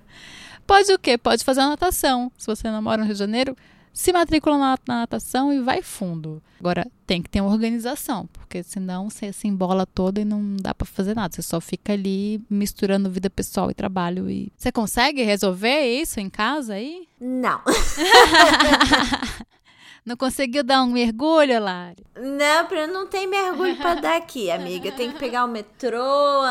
[0.66, 1.16] pode o quê?
[1.16, 2.31] Pode fazer uma natação.
[2.37, 3.57] Se você não mora no Rio de Janeiro,
[3.94, 6.42] se matricula na, na, natação e vai fundo.
[6.59, 10.74] Agora, tem que ter uma organização, porque senão você se embola toda e não dá
[10.74, 11.35] para fazer nada.
[11.35, 14.29] Você só fica ali misturando vida pessoal e trabalho.
[14.29, 17.09] E Você consegue resolver isso em casa aí?
[17.18, 17.61] Não.
[20.04, 22.04] Não conseguiu dar um mergulho, Lari?
[22.16, 24.90] Não, não tem mergulho para dar aqui, amiga.
[24.92, 26.00] Tem que pegar o metrô,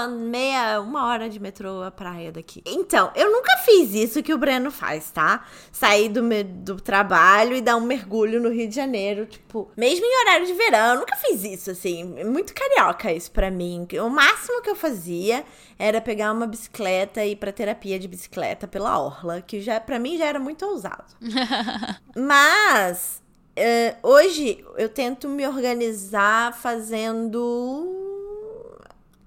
[0.09, 2.61] meia, uma hora de metrô a praia daqui.
[2.65, 5.45] Então, eu nunca fiz isso que o Breno faz, tá?
[5.71, 10.21] Sair do, do trabalho e dar um mergulho no Rio de Janeiro, tipo, mesmo em
[10.21, 10.93] horário de verão.
[10.93, 12.15] Eu nunca fiz isso, assim.
[12.17, 13.87] É muito carioca isso pra mim.
[14.03, 15.43] O máximo que eu fazia
[15.77, 19.97] era pegar uma bicicleta e ir pra terapia de bicicleta pela orla, que já para
[19.97, 21.05] mim já era muito ousado.
[22.15, 23.18] Mas
[23.59, 27.97] Uh, hoje eu tento me organizar fazendo.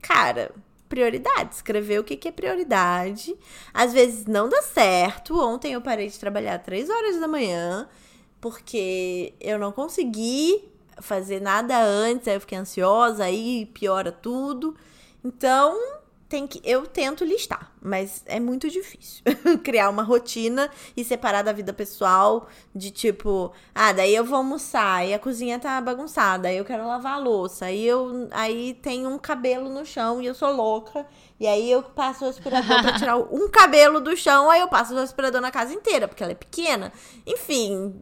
[0.00, 0.50] Cara,
[0.88, 1.54] prioridade.
[1.54, 3.36] Escrever o que, que é prioridade.
[3.74, 5.38] Às vezes não dá certo.
[5.38, 7.86] Ontem eu parei de trabalhar três horas da manhã
[8.40, 10.64] porque eu não consegui
[10.98, 12.26] fazer nada antes.
[12.26, 14.74] Aí eu fiquei ansiosa, aí piora tudo.
[15.22, 15.78] Então,
[16.32, 19.22] tem que eu tento listar, mas é muito difícil
[19.62, 25.06] criar uma rotina e separar da vida pessoal de tipo, ah, daí eu vou almoçar
[25.06, 29.06] e a cozinha tá bagunçada, aí eu quero lavar a louça, aí eu aí tem
[29.06, 31.06] um cabelo no chão e eu sou louca,
[31.38, 34.94] e aí eu passo o aspirador para tirar um cabelo do chão, aí eu passo
[34.94, 36.90] o aspirador na casa inteira, porque ela é pequena.
[37.26, 37.94] Enfim,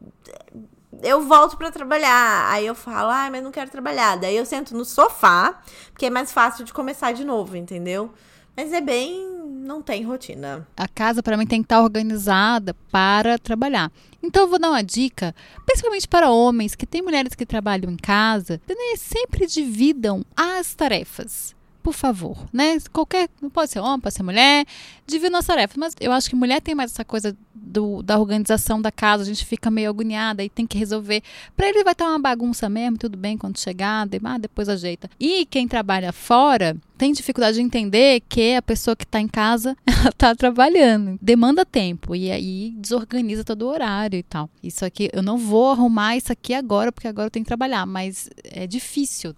[1.02, 2.50] eu volto para trabalhar.
[2.50, 4.16] Aí eu falo, ah, mas não quero trabalhar.
[4.16, 5.60] Daí eu sento no sofá,
[5.92, 8.12] porque é mais fácil de começar de novo, entendeu?
[8.56, 9.28] Mas é bem.
[9.70, 10.66] não tem rotina.
[10.76, 13.92] A casa, para mim, tem que estar organizada para trabalhar.
[14.22, 17.96] Então, eu vou dar uma dica, principalmente para homens que têm mulheres que trabalham em
[17.96, 22.78] casa, né, sempre dividam as tarefas por favor, né?
[22.92, 24.66] Qualquer, não pode ser homem, pode ser mulher,
[25.06, 25.76] divida as tarefas.
[25.76, 29.26] Mas eu acho que mulher tem mais essa coisa do, da organização da casa, a
[29.26, 31.22] gente fica meio agoniada e tem que resolver.
[31.56, 35.10] Para ele vai estar uma bagunça mesmo, tudo bem quando chegar, ah, depois ajeita.
[35.18, 39.76] E quem trabalha fora tem dificuldade de entender que a pessoa que está em casa
[39.86, 44.50] ela está trabalhando, demanda tempo e aí desorganiza todo o horário e tal.
[44.62, 47.86] Isso aqui eu não vou arrumar isso aqui agora porque agora eu tenho que trabalhar,
[47.86, 49.34] mas é difícil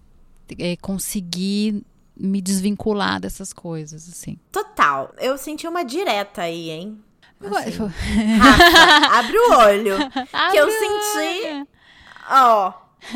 [0.59, 1.83] é, conseguir
[2.15, 4.37] me desvincular dessas coisas, assim.
[4.51, 5.13] Total.
[5.17, 7.03] Eu senti uma direta aí, hein?
[7.41, 7.85] Assim.
[8.37, 9.95] Rafa, abre o olho.
[9.95, 11.67] Abre que eu senti.
[12.29, 12.73] Ó.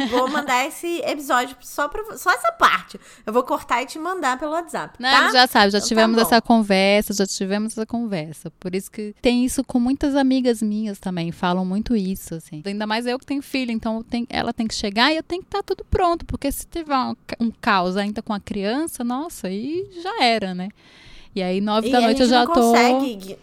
[0.09, 2.99] Vou mandar esse episódio só pra só essa parte.
[3.25, 4.95] Eu vou cortar e te mandar pelo WhatsApp.
[4.99, 5.31] Não, tá?
[5.31, 8.51] já sabe, já então, tá tivemos tá essa conversa, já tivemos essa conversa.
[8.59, 12.61] Por isso que tem isso com muitas amigas minhas também, falam muito isso, assim.
[12.65, 15.41] Ainda mais eu que tenho filho, então tenho, ela tem que chegar e eu tenho
[15.41, 19.03] que estar tá tudo pronto, porque se tiver um, um caos ainda com a criança,
[19.03, 20.69] nossa, aí já era, né?
[21.35, 22.71] E aí, nove e da noite eu já não tô.
[22.71, 23.37] Consegue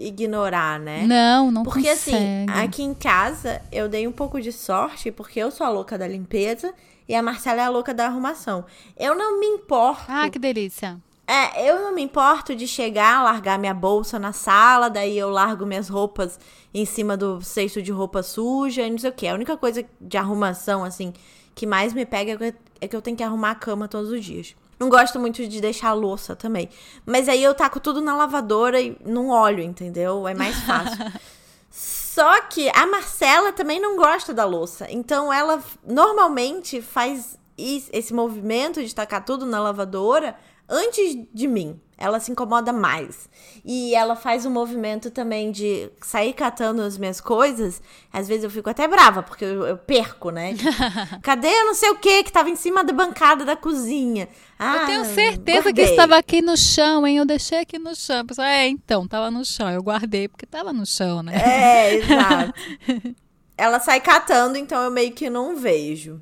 [0.00, 1.04] ignorar, né?
[1.06, 2.46] Não, não porque, assim, consegue.
[2.46, 5.70] Porque assim, aqui em casa eu dei um pouco de sorte, porque eu sou a
[5.70, 6.72] louca da limpeza
[7.08, 8.64] e a Marcela é a louca da arrumação.
[8.96, 10.04] Eu não me importo.
[10.08, 10.98] Ah, que delícia.
[11.26, 15.64] É, eu não me importo de chegar, largar minha bolsa na sala, daí eu largo
[15.64, 16.40] minhas roupas
[16.74, 19.28] em cima do cesto de roupa suja e não sei o que.
[19.28, 21.12] A única coisa de arrumação, assim,
[21.54, 24.56] que mais me pega é que eu tenho que arrumar a cama todos os dias.
[24.80, 26.70] Não gosto muito de deixar a louça também.
[27.04, 30.26] Mas aí eu taco tudo na lavadora e não olho, entendeu?
[30.26, 31.04] É mais fácil.
[31.70, 34.86] Só que a Marcela também não gosta da louça.
[34.90, 40.34] Então ela normalmente faz esse movimento de tacar tudo na lavadora
[40.66, 43.28] antes de mim ela se incomoda mais.
[43.62, 47.82] E ela faz um movimento também de sair catando as minhas coisas.
[48.10, 50.54] Às vezes eu fico até brava, porque eu, eu perco, né?
[51.22, 54.30] Cadê eu não sei o que que tava em cima da bancada da cozinha?
[54.58, 55.84] Ah, eu tenho certeza guardei.
[55.84, 57.18] que estava aqui no chão, hein?
[57.18, 58.24] Eu deixei aqui no chão.
[58.24, 59.68] Pessoal, é, então, tava no chão.
[59.68, 61.34] Eu guardei porque tava no chão, né?
[61.36, 62.54] É, exato.
[63.58, 66.18] ela sai catando, então eu meio que não vejo.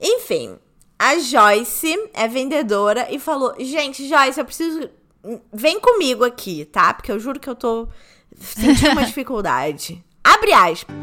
[0.00, 0.58] Enfim,
[0.98, 4.90] a Joyce é vendedora e falou: Gente, Joyce, eu preciso
[5.52, 6.92] vem comigo aqui, tá?
[6.94, 7.88] Porque eu juro que eu tô
[8.38, 10.02] sentindo uma dificuldade.
[10.24, 10.94] Abre aspas.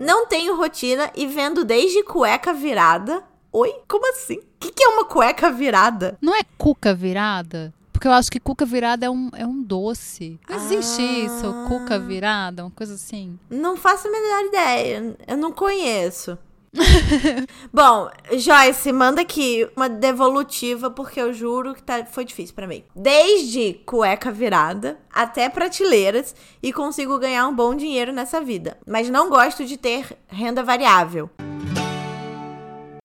[0.00, 3.22] Não tenho rotina e vendo desde cueca virada.
[3.52, 3.72] Oi?
[3.88, 4.38] Como assim?
[4.38, 6.18] O que, que é uma cueca virada?
[6.20, 7.72] Não é cuca virada?
[7.92, 10.38] porque eu acho que cuca virada é um, é um doce.
[10.50, 11.18] Não existe Ah.
[11.24, 13.38] isso, cuca virada, uma coisa assim.
[13.48, 15.16] Não faço a menor ideia.
[15.26, 16.36] Eu não conheço.
[17.72, 22.84] Bom, Joyce, manda aqui uma devolutiva, porque eu juro que tá, foi difícil pra mim.
[22.94, 28.76] Desde cueca virada até prateleiras e consigo ganhar um bom dinheiro nessa vida.
[28.86, 31.30] Mas não gosto de ter renda variável.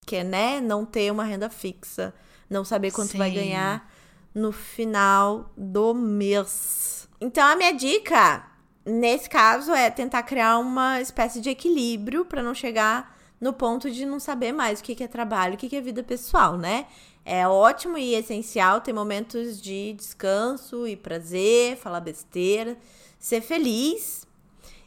[0.06, 2.12] Que né, não ter uma renda fixa.
[2.48, 3.36] Não saber quanto vai Sim.
[3.36, 3.88] ganhar
[4.34, 7.08] no final do mês.
[7.20, 8.44] Então a minha dica
[8.84, 14.04] nesse caso é tentar criar uma espécie de equilíbrio pra não chegar no ponto de
[14.04, 16.86] não saber mais o que é trabalho, o que que é vida pessoal, né?
[17.24, 22.76] É ótimo e essencial ter momentos de descanso e prazer, falar besteira,
[23.18, 24.26] ser feliz.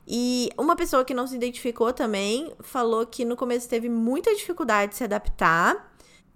[0.07, 4.91] E uma pessoa que não se identificou também falou que no começo teve muita dificuldade
[4.91, 5.91] de se adaptar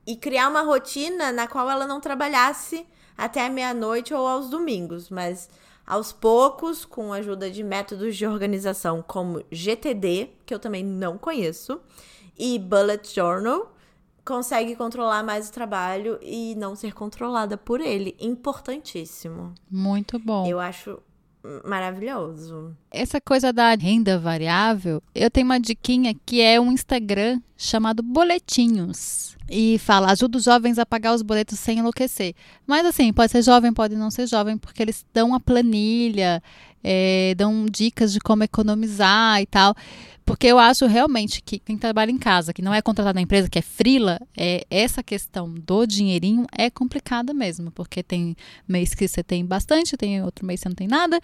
[0.06, 2.86] e criar uma rotina na qual ela não trabalhasse
[3.18, 5.50] até a meia-noite ou aos domingos, mas
[5.88, 11.18] aos poucos, com a ajuda de métodos de organização como GTD, que eu também não
[11.18, 11.80] conheço,
[12.38, 13.74] e Bullet Journal,
[14.26, 18.18] consegue controlar mais o trabalho e não ser controlada por ele.
[18.20, 19.56] Importantíssimo.
[19.72, 20.46] Muito bom.
[20.46, 21.00] Eu acho
[21.66, 22.76] maravilhoso.
[22.92, 29.36] Essa coisa da renda variável, eu tenho uma diquinha que é um Instagram chamado Boletinhos.
[29.50, 32.34] E fala, ajuda os jovens a pagar os boletos sem enlouquecer.
[32.66, 36.44] Mas assim, pode ser jovem, pode não ser jovem, porque eles dão a planilha,
[36.84, 39.74] é, dão dicas de como economizar e tal.
[40.28, 43.50] Porque eu acho realmente que quem trabalha em casa, que não é contratado na empresa,
[43.50, 47.72] que é frila, é, essa questão do dinheirinho é complicada mesmo.
[47.72, 48.36] Porque tem
[48.68, 51.22] mês que você tem bastante, tem outro mês que você não tem nada.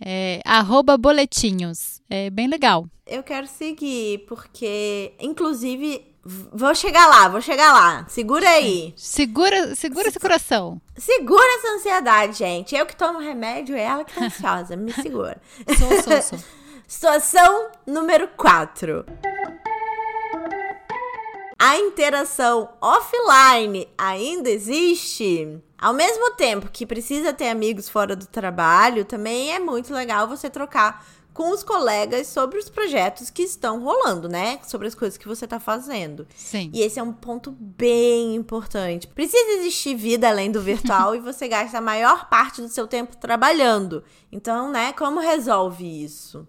[0.00, 2.00] É, arroba boletinhos.
[2.08, 2.86] É bem legal.
[3.04, 8.06] Eu quero seguir, porque, inclusive, vou chegar lá, vou chegar lá.
[8.08, 8.94] Segura aí.
[8.96, 10.80] Segura, segura esse coração.
[10.96, 12.72] Segura essa ansiedade, gente.
[12.76, 14.76] Eu que tomo remédio, é ela que tá ansiosa.
[14.76, 15.42] Me segura.
[15.76, 16.63] Sou, sou, sou.
[16.86, 19.06] Situação número 4.
[21.58, 25.58] A interação offline ainda existe?
[25.78, 30.50] Ao mesmo tempo que precisa ter amigos fora do trabalho, também é muito legal você
[30.50, 34.60] trocar com os colegas sobre os projetos que estão rolando, né?
[34.64, 36.26] Sobre as coisas que você tá fazendo.
[36.36, 36.70] Sim.
[36.72, 39.08] E esse é um ponto bem importante.
[39.08, 43.16] Precisa existir vida além do virtual e você gasta a maior parte do seu tempo
[43.16, 44.04] trabalhando.
[44.30, 46.46] Então, né, como resolve isso?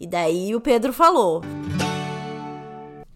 [0.00, 1.42] E daí o Pedro falou: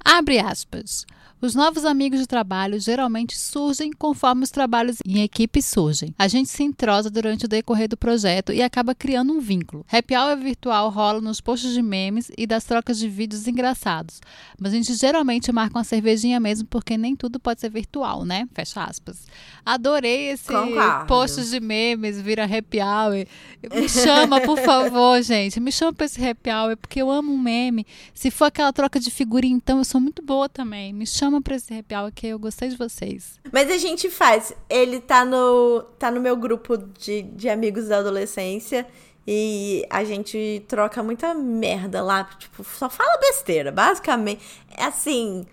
[0.05, 1.07] Abre aspas.
[1.45, 6.15] Os novos amigos de trabalho geralmente surgem conforme os trabalhos em equipe surgem.
[6.17, 9.85] A gente se entrosa durante o decorrer do projeto e acaba criando um vínculo.
[9.91, 14.21] Happy hour virtual rola nos posts de memes e das trocas de vídeos engraçados.
[14.57, 18.49] Mas a gente geralmente marca uma cervejinha mesmo porque nem tudo pode ser virtual, né?
[18.55, 19.27] Fecha aspas.
[19.67, 21.07] Adorei esse Concordo.
[21.07, 23.27] post de memes, vira happy hour.
[23.75, 25.59] Me chama, por favor, gente.
[25.59, 27.85] Me chama pra esse happy hour porque eu amo um meme.
[28.15, 30.93] Se for aquela troca de figurinha, então eu sou muito boa também.
[30.93, 33.40] Me chama pra esse happy hour que eu gostei de vocês.
[33.51, 34.53] Mas a gente faz.
[34.68, 38.87] Ele tá no, tá no meu grupo de, de amigos da adolescência.
[39.27, 42.25] E a gente troca muita merda lá.
[42.25, 43.73] Tipo, só fala besteira.
[43.73, 44.42] Basicamente.
[44.77, 45.47] É assim.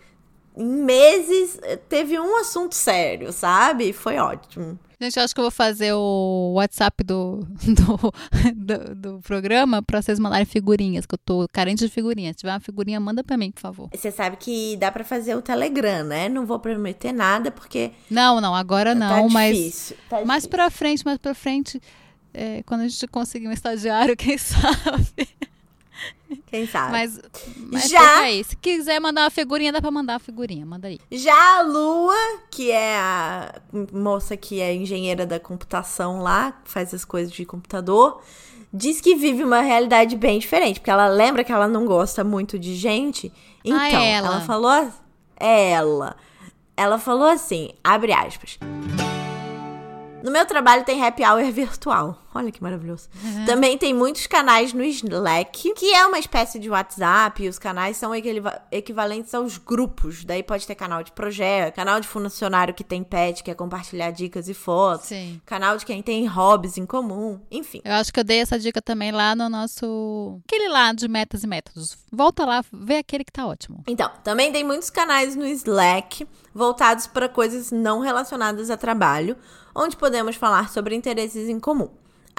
[0.57, 3.93] Em meses teve um assunto sério, sabe?
[3.93, 4.77] Foi ótimo.
[5.01, 8.13] Gente, eu acho que eu vou fazer o WhatsApp do, do,
[8.53, 12.35] do, do programa pra vocês mandarem figurinhas, que eu tô carente de figurinhas.
[12.35, 13.89] Se tiver uma figurinha, manda pra mim, por favor.
[13.95, 16.27] Você sabe que dá pra fazer o Telegram, né?
[16.27, 19.55] Não vou prometer nada porque Não, não, agora não, tá mas.
[19.55, 19.97] difícil.
[20.09, 20.49] Tá Mais difícil.
[20.49, 21.81] pra frente, mais pra frente,
[22.33, 25.29] é, quando a gente conseguir um estagiário, quem sabe?
[26.47, 26.91] Quem sabe?
[26.91, 27.19] Mas,
[27.71, 28.43] mas Já- aí.
[28.43, 30.65] Se quiser mandar uma figurinha, dá pra mandar uma figurinha.
[30.65, 30.99] Manda aí.
[31.11, 32.15] Já a Lua,
[32.51, 33.55] que é a
[33.91, 38.21] moça que é engenheira da computação lá, faz as coisas de computador,
[38.73, 42.57] diz que vive uma realidade bem diferente, porque ela lembra que ela não gosta muito
[42.59, 43.31] de gente.
[43.65, 44.27] Então, Ah, é ela.
[44.27, 44.91] ela falou.
[45.39, 46.15] É ela.
[46.77, 48.57] Ela falou assim, abre aspas.
[50.23, 52.17] No meu trabalho tem happy hour virtual.
[52.33, 53.09] Olha que maravilhoso.
[53.47, 57.43] Também tem muitos canais no Slack, que é uma espécie de WhatsApp.
[57.43, 60.23] E os canais são equiva- equivalentes aos grupos.
[60.23, 64.11] Daí pode ter canal de projeto, canal de funcionário que tem pet, que é compartilhar
[64.11, 65.07] dicas e fotos.
[65.07, 65.41] Sim.
[65.45, 67.39] Canal de quem tem hobbies em comum.
[67.49, 67.81] Enfim.
[67.83, 70.39] Eu acho que eu dei essa dica também lá no nosso.
[70.47, 71.97] Aquele lá de metas e métodos.
[72.11, 73.83] Volta lá, vê aquele que tá ótimo.
[73.87, 79.35] Então, também tem muitos canais no Slack voltados para coisas não relacionadas a trabalho,
[79.75, 81.89] onde podemos falar sobre interesses em comum.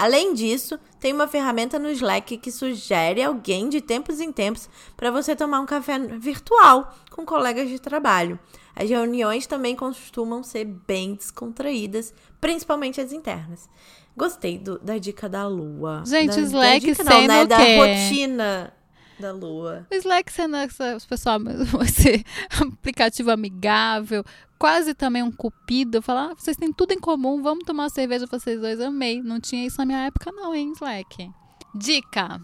[0.01, 5.11] Além disso, tem uma ferramenta no Slack que sugere alguém de tempos em tempos para
[5.11, 8.40] você tomar um café virtual com colegas de trabalho.
[8.74, 13.68] As reuniões também costumam ser bem descontraídas, principalmente as internas.
[14.16, 16.03] Gostei do, da dica da lua.
[16.07, 17.42] Gente, da, Slack da dica, sendo não, né?
[17.42, 18.72] o Da rotina
[19.18, 19.86] da lua.
[19.90, 21.38] O Slack sendo essa, pessoal,
[21.84, 22.24] esse
[22.59, 24.24] aplicativo amigável,
[24.61, 26.02] quase também um cupido.
[26.02, 28.78] Falar, ah, vocês têm tudo em comum, vamos tomar uma cerveja vocês dois.
[28.78, 29.22] Amei.
[29.22, 31.30] Não tinha isso na minha época, não, hein, Slack.
[31.74, 32.40] Dica.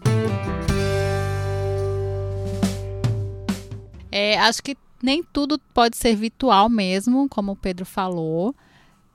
[4.11, 8.55] É, acho que nem tudo pode ser virtual mesmo, como o Pedro falou.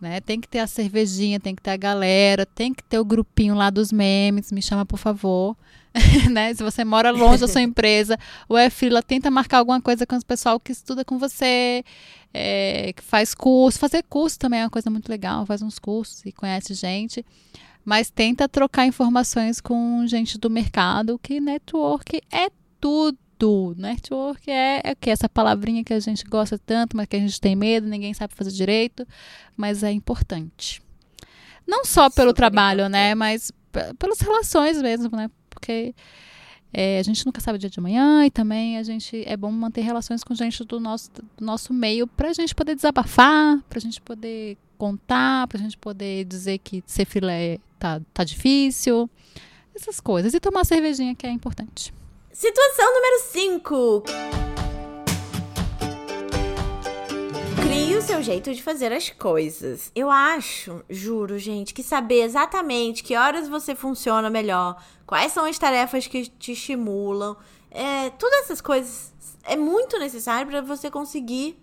[0.01, 0.21] Né?
[0.21, 3.55] Tem que ter a cervejinha, tem que ter a galera, tem que ter o grupinho
[3.57, 5.57] lá dos memes, me chama por favor.
[6.31, 6.55] né?
[6.55, 8.19] Se você mora longe da sua empresa
[8.49, 11.85] ou é fila, tenta marcar alguma coisa com o pessoal que estuda com você,
[12.33, 13.79] é, que faz curso.
[13.79, 17.25] Fazer curso também é uma coisa muito legal, faz uns cursos e conhece gente.
[17.85, 22.49] Mas tenta trocar informações com gente do mercado, que network é
[22.81, 23.19] tudo.
[23.77, 27.41] Network é, é que essa palavrinha que a gente gosta tanto, mas que a gente
[27.41, 29.05] tem medo, ninguém sabe fazer direito,
[29.57, 30.81] mas é importante.
[31.67, 33.19] Não só pelo Super trabalho, né, importante.
[33.19, 33.53] mas
[33.99, 35.29] pelas relações mesmo, né?
[35.53, 35.95] Porque
[36.73, 39.51] é, a gente nunca sabe o dia de amanhã e também a gente é bom
[39.51, 43.79] manter relações com gente do nosso, do nosso meio para a gente poder desabafar, para
[43.79, 49.09] a gente poder contar, para a gente poder dizer que ser filé tá, tá difícil,
[49.75, 50.33] essas coisas.
[50.33, 51.93] E tomar cervejinha que é importante.
[52.33, 54.52] Situação número 5.
[57.73, 59.91] Crie o seu jeito de fazer as coisas.
[59.95, 65.59] Eu acho, juro, gente, que saber exatamente que horas você funciona melhor, quais são as
[65.59, 67.35] tarefas que te estimulam,
[67.71, 69.15] é, todas essas coisas
[69.45, 71.59] é muito necessário para você conseguir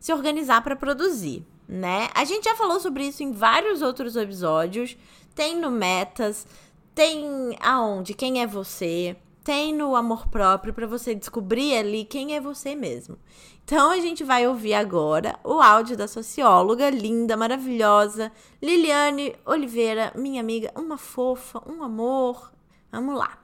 [0.00, 2.08] se organizar para produzir, né?
[2.12, 4.96] A gente já falou sobre isso em vários outros episódios.
[5.32, 6.44] Tem no Metas,
[6.92, 12.40] tem aonde, quem é você, tem no amor próprio para você descobrir ali quem é
[12.40, 13.18] você mesmo.
[13.64, 18.30] Então a gente vai ouvir agora o áudio da socióloga linda, maravilhosa,
[18.60, 22.52] Liliane Oliveira, minha amiga, uma fofa, um amor.
[22.90, 23.38] Vamos lá.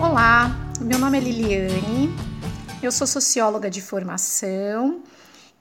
[0.00, 0.50] Olá,
[0.80, 2.08] meu nome é Liliane,
[2.82, 5.02] eu sou socióloga de formação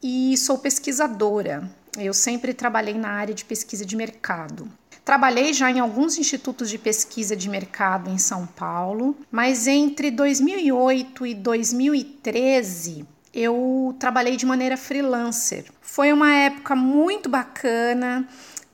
[0.02, 1.70] e sou pesquisadora.
[1.98, 4.70] Eu sempre trabalhei na área de pesquisa de mercado.
[5.04, 11.26] Trabalhei já em alguns institutos de pesquisa de mercado em São Paulo, mas entre 2008
[11.26, 15.66] e 2013 eu trabalhei de maneira freelancer.
[15.82, 18.28] Foi uma época muito bacana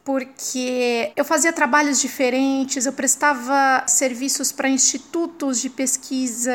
[0.06, 6.54] porque eu fazia trabalhos diferentes, eu prestava serviços para institutos de pesquisa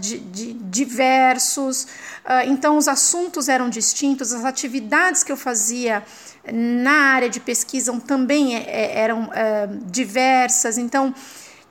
[0.00, 6.04] de, de diversos, uh, então os assuntos eram distintos, as atividades que eu fazia
[6.52, 11.12] na área de pesquisa também eram uh, diversas, então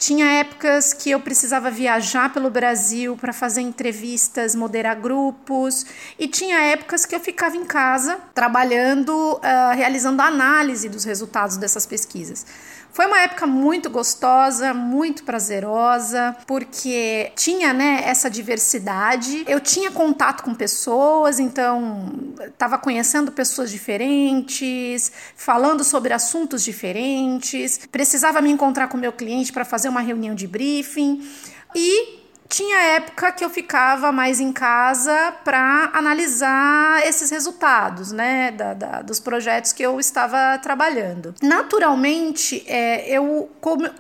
[0.06, 5.86] tinha épocas que eu precisava viajar pelo Brasil para fazer entrevistas, moderar grupos,
[6.20, 11.86] e tinha épocas que eu ficava em casa trabalhando, uh, realizando análise dos resultados dessas
[11.86, 12.45] pesquisas.
[12.94, 19.44] Foi uma época muito gostosa, muito prazerosa, porque tinha, né, essa diversidade.
[19.48, 22.14] Eu tinha contato com pessoas, então
[22.46, 27.80] estava conhecendo pessoas diferentes, falando sobre assuntos diferentes.
[27.91, 31.28] Precisava me encontrar com meu cliente para fazer uma reunião de briefing
[31.76, 32.22] e
[32.54, 39.01] tinha época que eu ficava mais em casa para analisar esses resultados, né, da, da,
[39.01, 41.34] dos projetos que eu estava trabalhando.
[41.41, 43.49] Naturalmente, é, eu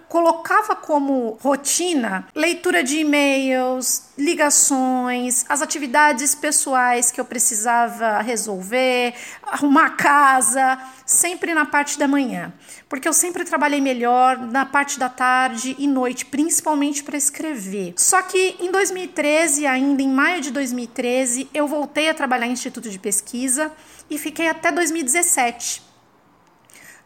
[0.07, 9.15] colocava como rotina leitura de e-mails, ligações, as atividades pessoais que eu precisava resolver,
[9.47, 10.77] arrumar a casa,
[11.07, 12.53] sempre na parte da manhã,
[12.87, 17.95] porque eu sempre trabalhei melhor na parte da tarde e noite, principalmente para escrever.
[17.97, 22.89] Só que em 2013, ainda em maio de 2013, eu voltei a trabalhar em instituto
[22.89, 23.71] de pesquisa
[24.09, 25.81] e fiquei até 2017.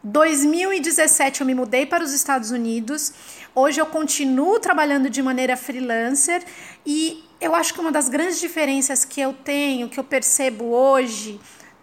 [0.02, 3.12] 2017 eu me mudei para os Estados Unidos.
[3.54, 6.44] Hoje eu continuo trabalhando de maneira freelancer
[6.86, 11.40] e eu acho que uma das grandes diferenças que eu tenho, que eu percebo hoje,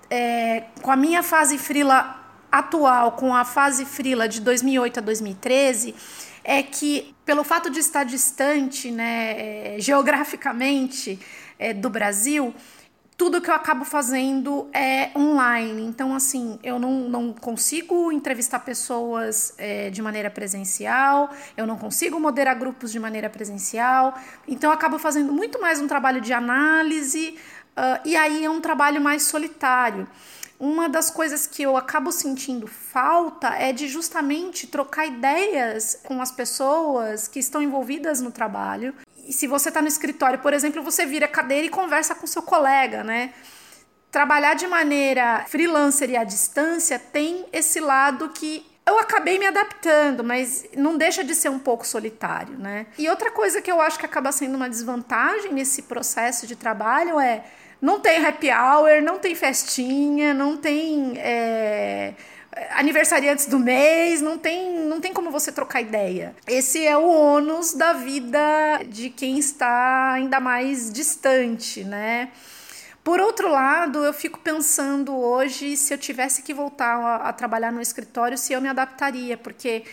[0.10, 5.94] é, com a minha fase frila atual, com a fase frila de 2008 a 2013,
[6.46, 11.20] é que pelo fato de estar distante, né, geograficamente
[11.58, 12.54] é, do Brasil,
[13.18, 15.84] tudo que eu acabo fazendo é online.
[15.84, 22.20] Então, assim, eu não, não consigo entrevistar pessoas é, de maneira presencial, eu não consigo
[22.20, 24.14] moderar grupos de maneira presencial.
[24.48, 27.36] Então, eu acabo fazendo muito mais um trabalho de análise,
[27.76, 30.08] uh, e aí é um trabalho mais solitário.
[30.60, 36.32] Uma das coisas que eu acabo sentindo falta é de justamente trocar ideias com as
[36.32, 38.94] pessoas que estão envolvidas no trabalho
[39.32, 43.04] se você está no escritório, por exemplo, você vira cadeira e conversa com seu colega,
[43.04, 43.34] né?
[44.12, 50.24] Trabalhar de maneira freelancer e à distância tem esse lado que eu acabei me adaptando,
[50.24, 52.86] mas não deixa de ser um pouco solitário, né?
[52.98, 57.20] E outra coisa que eu acho que acaba sendo uma desvantagem nesse processo de trabalho
[57.20, 57.44] é
[57.86, 62.16] não tem happy hour, não tem festinha, não tem é,
[62.72, 66.36] aniversariantes do mês, não tem, não tem como você trocar ideia.
[66.48, 68.40] Esse é o ônus da vida
[68.88, 72.30] de quem está ainda mais distante, né?
[73.04, 77.72] Por outro lado, eu fico pensando hoje se eu tivesse que voltar a, a trabalhar
[77.72, 79.84] no escritório, se eu me adaptaria, porque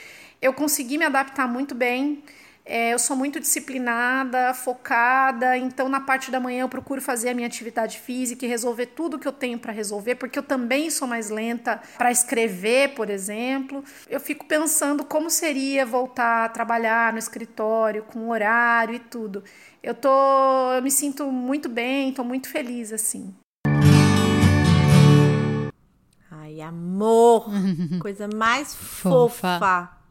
[0.40, 2.24] eu consegui me adaptar muito bem.
[2.64, 7.34] É, eu sou muito disciplinada, focada, então na parte da manhã eu procuro fazer a
[7.34, 11.08] minha atividade física e resolver tudo que eu tenho para resolver, porque eu também sou
[11.08, 13.84] mais lenta para escrever, por exemplo.
[14.08, 19.42] Eu fico pensando como seria voltar a trabalhar no escritório com horário e tudo
[19.82, 20.08] eu tô,
[20.76, 23.34] eu me sinto muito bem, tô muito feliz assim.
[26.30, 27.50] Ai, amor,
[28.00, 29.58] coisa mais fofa.
[29.58, 30.01] fofa.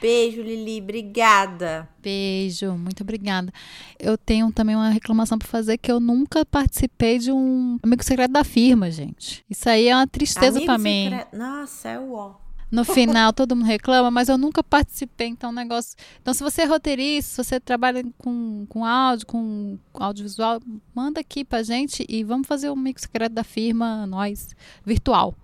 [0.00, 1.88] Beijo, Lili, obrigada.
[2.00, 3.52] Beijo, muito obrigada.
[3.98, 8.32] Eu tenho também uma reclamação para fazer que eu nunca participei de um amigo secreto
[8.32, 9.44] da firma, gente.
[9.48, 11.10] Isso aí é uma tristeza para mim.
[11.32, 15.96] Nossa, é o ó no final todo mundo reclama, mas eu nunca participei, então negócio.
[16.20, 20.60] Então, se você é roteirista, se você trabalha com, com áudio, com audiovisual,
[20.94, 24.48] manda aqui pra gente e vamos fazer um mix secreto da firma, nós,
[24.84, 25.34] virtual.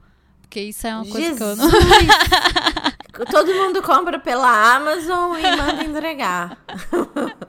[0.43, 1.39] Porque isso é uma coisa Jesus.
[1.39, 1.71] que eu não.
[3.31, 6.59] todo mundo compra pela Amazon e manda entregar.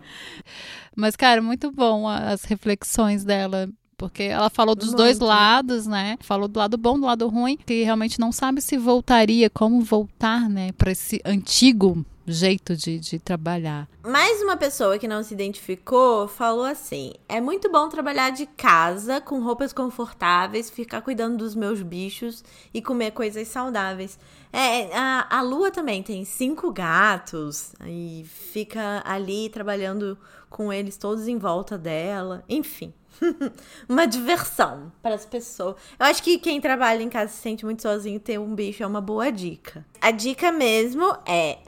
[0.96, 4.98] Mas, cara, muito bom as reflexões dela porque ela falou dos Muito.
[4.98, 6.18] dois lados, né?
[6.22, 10.50] Falou do lado bom, do lado ruim, que realmente não sabe se voltaria, como voltar,
[10.50, 13.88] né, para esse antigo jeito de, de trabalhar.
[14.04, 19.22] Mais uma pessoa que não se identificou falou assim: é muito bom trabalhar de casa,
[19.22, 22.44] com roupas confortáveis, ficar cuidando dos meus bichos
[22.74, 24.18] e comer coisas saudáveis.
[24.56, 30.18] É, a, a Lua também tem cinco gatos e fica ali trabalhando
[30.50, 32.42] com eles todos em volta dela.
[32.48, 32.94] Enfim.
[33.88, 35.76] uma diversão para as pessoas.
[36.00, 38.88] Eu acho que quem trabalha em casa se sente muito sozinho, ter um bicho é
[38.88, 39.86] uma boa dica.
[40.00, 41.60] A dica mesmo é.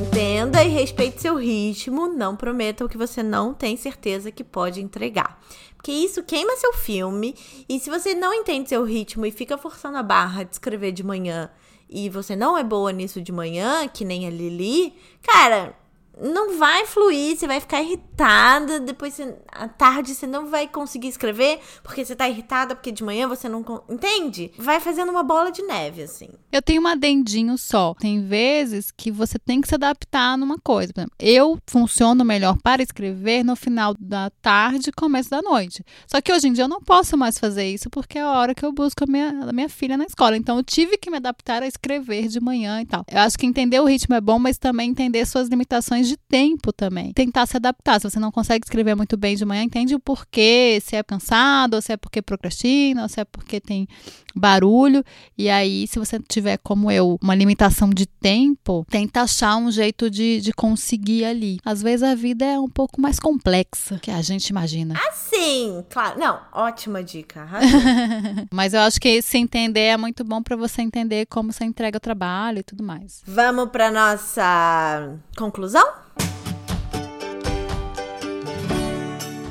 [0.00, 4.80] Entenda e respeite seu ritmo, não prometa o que você não tem certeza que pode
[4.80, 5.38] entregar.
[5.76, 7.34] Porque isso queima seu filme,
[7.68, 11.04] e se você não entende seu ritmo e fica forçando a barra de escrever de
[11.04, 11.50] manhã
[11.88, 15.74] e você não é boa nisso de manhã, que nem a Lili, cara,
[16.20, 21.08] não vai fluir, você vai ficar irritada, depois você, à tarde você não vai conseguir
[21.08, 23.64] escrever porque você tá irritada, porque de manhã você não.
[23.88, 24.52] Entende?
[24.58, 26.28] Vai fazendo uma bola de neve, assim.
[26.52, 27.94] Eu tenho um adendinho só.
[27.94, 30.92] Tem vezes que você tem que se adaptar numa coisa.
[30.94, 35.84] Exemplo, eu funciono melhor para escrever no final da tarde começo da noite.
[36.06, 38.54] Só que hoje em dia eu não posso mais fazer isso porque é a hora
[38.54, 40.36] que eu busco a minha, a minha filha na escola.
[40.36, 43.04] Então eu tive que me adaptar a escrever de manhã e tal.
[43.10, 46.72] Eu acho que entender o ritmo é bom, mas também entender suas limitações de tempo
[46.72, 47.12] também.
[47.12, 48.00] Tentar se adaptar.
[48.00, 51.74] Se você não consegue escrever muito bem de manhã, entende o porquê, se é cansado,
[51.74, 53.86] ou se é porque procrastina, ou se é porque tem
[54.34, 55.04] barulho.
[55.36, 60.10] E aí, se você tiver, como eu, uma limitação de tempo, tenta achar um jeito
[60.10, 61.58] de, de conseguir ali.
[61.64, 64.98] Às vezes a vida é um pouco mais complexa que a gente imagina.
[65.08, 66.18] Assim, claro.
[66.18, 67.48] Não, ótima dica.
[68.52, 71.96] Mas eu acho que se entender é muito bom para você entender como você entrega
[71.96, 73.22] o trabalho e tudo mais.
[73.26, 75.86] Vamos para nossa conclusão?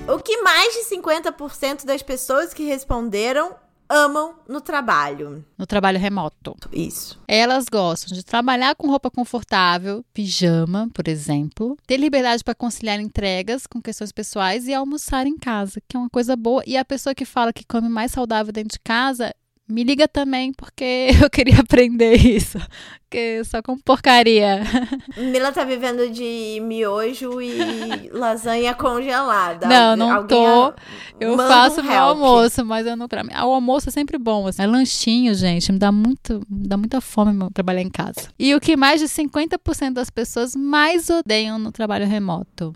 [0.07, 3.53] O que mais de 50% das pessoas que responderam
[3.89, 5.43] amam no trabalho.
[5.57, 6.55] No trabalho remoto.
[6.71, 7.19] Isso.
[7.27, 13.65] Elas gostam de trabalhar com roupa confortável, pijama, por exemplo, ter liberdade para conciliar entregas
[13.65, 16.63] com questões pessoais e almoçar em casa, que é uma coisa boa.
[16.67, 19.33] E a pessoa que fala que come mais saudável dentro de casa
[19.69, 22.57] me liga também, porque eu queria aprender isso.
[23.03, 24.61] Porque só com porcaria.
[25.17, 29.67] Mila tá vivendo de miojo e lasanha congelada.
[29.67, 30.73] Não, não Alguém tô.
[31.19, 32.01] Eu faço um meu help.
[32.03, 33.07] almoço, mas eu não.
[33.07, 34.47] Pra mim, o almoço é sempre bom.
[34.47, 34.61] Assim.
[34.61, 35.71] É lanchinho, gente.
[35.71, 38.29] Me dá, muito, me dá muita fome trabalhar em casa.
[38.37, 42.75] E o que mais de 50% das pessoas mais odeiam no trabalho remoto?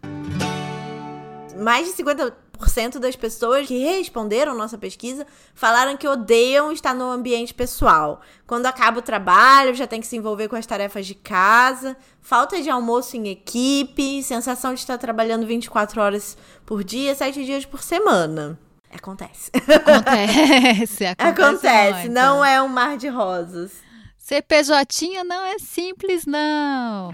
[1.59, 2.33] Mais de 50%
[2.63, 8.21] 40% das pessoas que responderam nossa pesquisa falaram que odeiam estar no ambiente pessoal.
[8.47, 12.61] Quando acaba o trabalho, já tem que se envolver com as tarefas de casa, falta
[12.61, 17.81] de almoço em equipe, sensação de estar trabalhando 24 horas por dia, 7 dias por
[17.81, 18.57] semana.
[18.93, 19.51] Acontece.
[19.53, 21.05] Acontece.
[21.17, 23.71] Acontece, acontece não é um mar de rosas.
[24.17, 27.11] Ser PJ não é simples, não.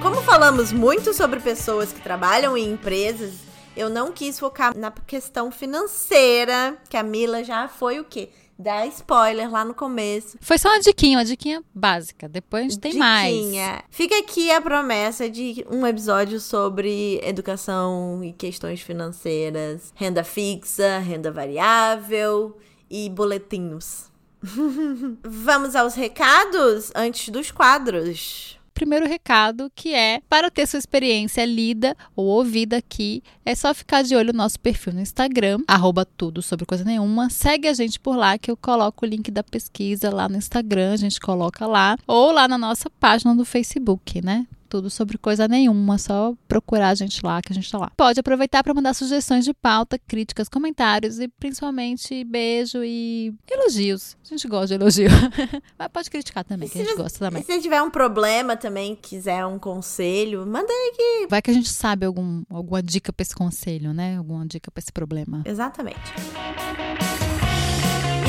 [0.00, 3.34] Falamos muito sobre pessoas que trabalham em empresas,
[3.76, 8.30] eu não quis focar na questão financeira, que a Mila já foi o quê?
[8.56, 10.38] Dar spoiler lá no começo.
[10.40, 12.28] Foi só uma diquinha, uma diquinha básica.
[12.28, 13.66] Depois a gente tem Diquinha.
[13.72, 13.82] mais.
[13.90, 21.32] Fica aqui a promessa de um episódio sobre educação e questões financeiras, renda fixa, renda
[21.32, 22.56] variável
[22.88, 24.10] e boletinhos.
[25.24, 28.59] Vamos aos recados antes dos quadros.
[28.80, 34.00] Primeiro recado, que é para ter sua experiência lida ou ouvida aqui, é só ficar
[34.02, 37.28] de olho no nosso perfil no Instagram, arroba tudo sobre coisa nenhuma.
[37.28, 40.94] Segue a gente por lá que eu coloco o link da pesquisa lá no Instagram,
[40.94, 44.46] a gente coloca lá, ou lá na nossa página do Facebook, né?
[44.70, 47.90] Tudo sobre coisa nenhuma, só procurar a gente lá que a gente tá lá.
[47.96, 54.16] Pode aproveitar para mandar sugestões de pauta, críticas, comentários e principalmente beijo e elogios.
[54.24, 55.10] A gente gosta de elogio.
[55.76, 57.42] Mas pode criticar também, que a gente gosta também.
[57.42, 61.26] E se tiver um problema também, quiser um conselho, manda aí que.
[61.28, 64.18] Vai que a gente sabe algum, alguma dica pra esse conselho, né?
[64.18, 65.42] Alguma dica pra esse problema.
[65.44, 65.98] Exatamente.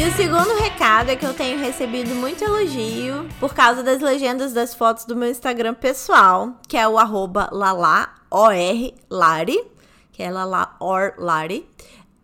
[0.02, 4.52] E o segundo recado é que eu tenho recebido muito elogio por causa das legendas
[4.52, 9.64] das fotos do meu Instagram pessoal, que é o arroba lala, O-R, Lari,
[10.12, 11.70] que é lala or Lari.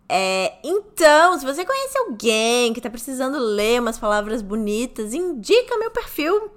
[0.08, 5.92] É, então, se você conhece alguém que tá precisando ler umas palavras bonitas, indica meu
[5.92, 6.50] perfil.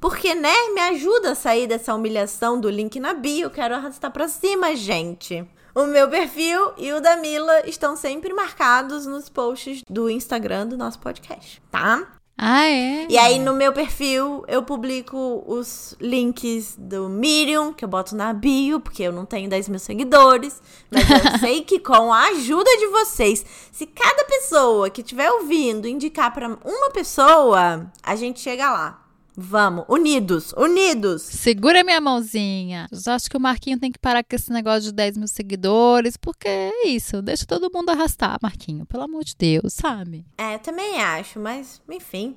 [0.00, 3.50] Porque, né, me ajuda a sair dessa humilhação do link na bio.
[3.50, 5.46] Quero arrastar pra cima, gente.
[5.74, 10.76] O meu perfil e o da Mila estão sempre marcados nos posts do Instagram do
[10.76, 12.06] nosso podcast, tá?
[12.36, 13.06] Ah, é?
[13.08, 18.32] E aí no meu perfil eu publico os links do Medium, que eu boto na
[18.32, 20.60] bio, porque eu não tenho 10 mil seguidores.
[20.90, 25.88] Mas eu sei que com a ajuda de vocês, se cada pessoa que estiver ouvindo
[25.88, 29.01] indicar pra uma pessoa, a gente chega lá.
[29.34, 31.22] Vamos, unidos, unidos.
[31.22, 32.86] Segura minha mãozinha.
[32.92, 36.16] Já acho que o Marquinho tem que parar com esse negócio de 10 mil seguidores,
[36.16, 37.22] porque é isso.
[37.22, 38.84] Deixa todo mundo arrastar, Marquinho.
[38.84, 40.26] Pelo amor de Deus, sabe?
[40.36, 42.36] É, também acho, mas enfim.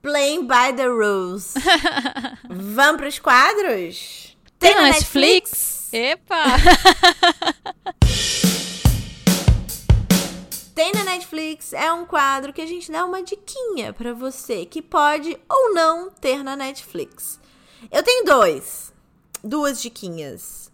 [0.00, 1.54] Playing by the rules.
[2.48, 4.36] Vamos pros quadros?
[4.58, 5.92] Tem na Netflix?
[5.92, 6.44] Epa!
[10.74, 14.82] Tem na Netflix é um quadro que a gente dá uma diquinha pra você que
[14.82, 17.38] pode ou não ter na Netflix.
[17.92, 18.92] Eu tenho dois,
[19.42, 20.72] duas diquinhas.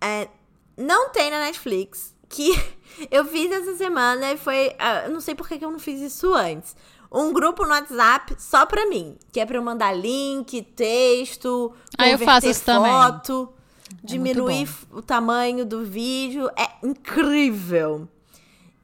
[0.00, 0.28] É,
[0.76, 2.52] não tem na Netflix que
[3.10, 6.00] eu fiz essa semana e foi, ah, eu não sei por que eu não fiz
[6.00, 6.76] isso antes.
[7.10, 12.08] Um grupo no WhatsApp só pra mim, que é pra eu mandar link, texto, Ah,
[12.08, 12.92] eu faço isso também.
[12.92, 14.98] foto, muito diminuir bom.
[14.98, 18.06] o tamanho do vídeo, é incrível.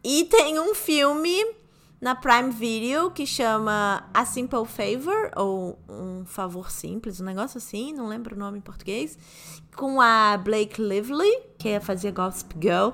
[0.04, 1.42] E tem um filme
[1.98, 7.94] na Prime Video que chama A Simple Favor, ou Um Favor Simples, um negócio assim,
[7.94, 9.16] não lembro o nome em português,
[9.74, 12.90] com a Blake Lively, que é fazia Gossip Girl.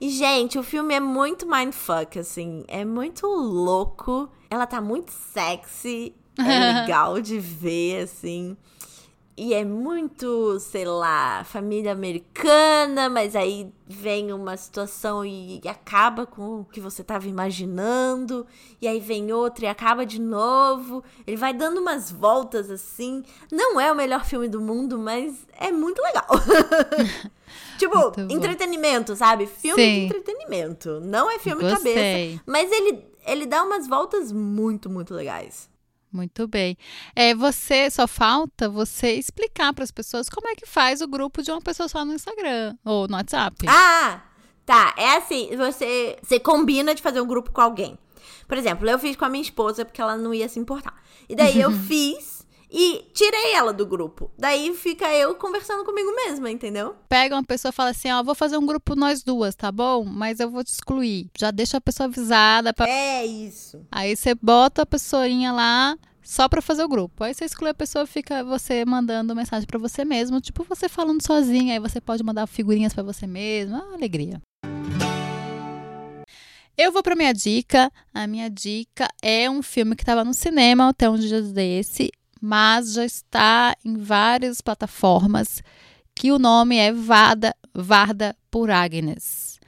[0.00, 4.30] E, gente, o filme é muito mindfuck, assim, é muito louco.
[4.48, 6.42] Ela tá muito sexy, é
[6.82, 8.56] legal de ver, assim.
[9.36, 16.60] E é muito, sei lá, família americana, mas aí vem uma situação e acaba com
[16.60, 18.46] o que você tava imaginando,
[18.80, 21.02] e aí vem outra e acaba de novo.
[21.26, 23.24] Ele vai dando umas voltas assim.
[23.50, 26.28] Não é o melhor filme do mundo, mas é muito legal.
[27.76, 29.46] tipo, Muito entretenimento, sabe?
[29.46, 29.94] Filme Sim.
[29.94, 31.00] de entretenimento.
[31.00, 31.94] Não é filme Gostei.
[31.94, 32.42] cabeça.
[32.46, 35.68] Mas ele, ele dá umas voltas muito, muito legais.
[36.14, 36.78] Muito bem.
[37.16, 41.42] É, você só falta você explicar para as pessoas como é que faz o grupo
[41.42, 43.66] de uma pessoa só no Instagram ou no WhatsApp.
[43.68, 44.22] Ah,
[44.64, 44.94] tá.
[44.96, 47.98] É assim, você, você combina de fazer um grupo com alguém.
[48.46, 50.94] Por exemplo, eu fiz com a minha esposa porque ela não ia se importar.
[51.28, 54.30] E daí eu fiz e tirei ela do grupo.
[54.38, 56.96] Daí fica eu conversando comigo mesma, entendeu?
[57.08, 60.04] Pega uma pessoa e fala assim, ó, vou fazer um grupo nós duas, tá bom?
[60.04, 61.28] Mas eu vou te excluir.
[61.38, 62.72] Já deixa a pessoa avisada.
[62.72, 62.88] Pra...
[62.88, 63.84] É isso.
[63.90, 67.22] Aí você bota a pessoinha lá só pra fazer o grupo.
[67.22, 71.24] Aí você exclui a pessoa, fica você mandando mensagem pra você mesmo, tipo você falando
[71.24, 71.74] sozinha.
[71.74, 73.76] Aí você pode mandar figurinhas pra você mesmo.
[73.76, 74.40] Ah, alegria.
[76.76, 77.92] Eu vou pra minha dica.
[78.12, 82.10] A minha dica é um filme que estava no cinema até um dia desse,
[82.46, 85.62] mas já está em várias plataformas,
[86.14, 89.58] que o nome é Vada, Varda por Agnes,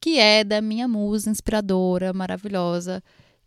[0.00, 3.00] que é da minha musa inspiradora, maravilhosa,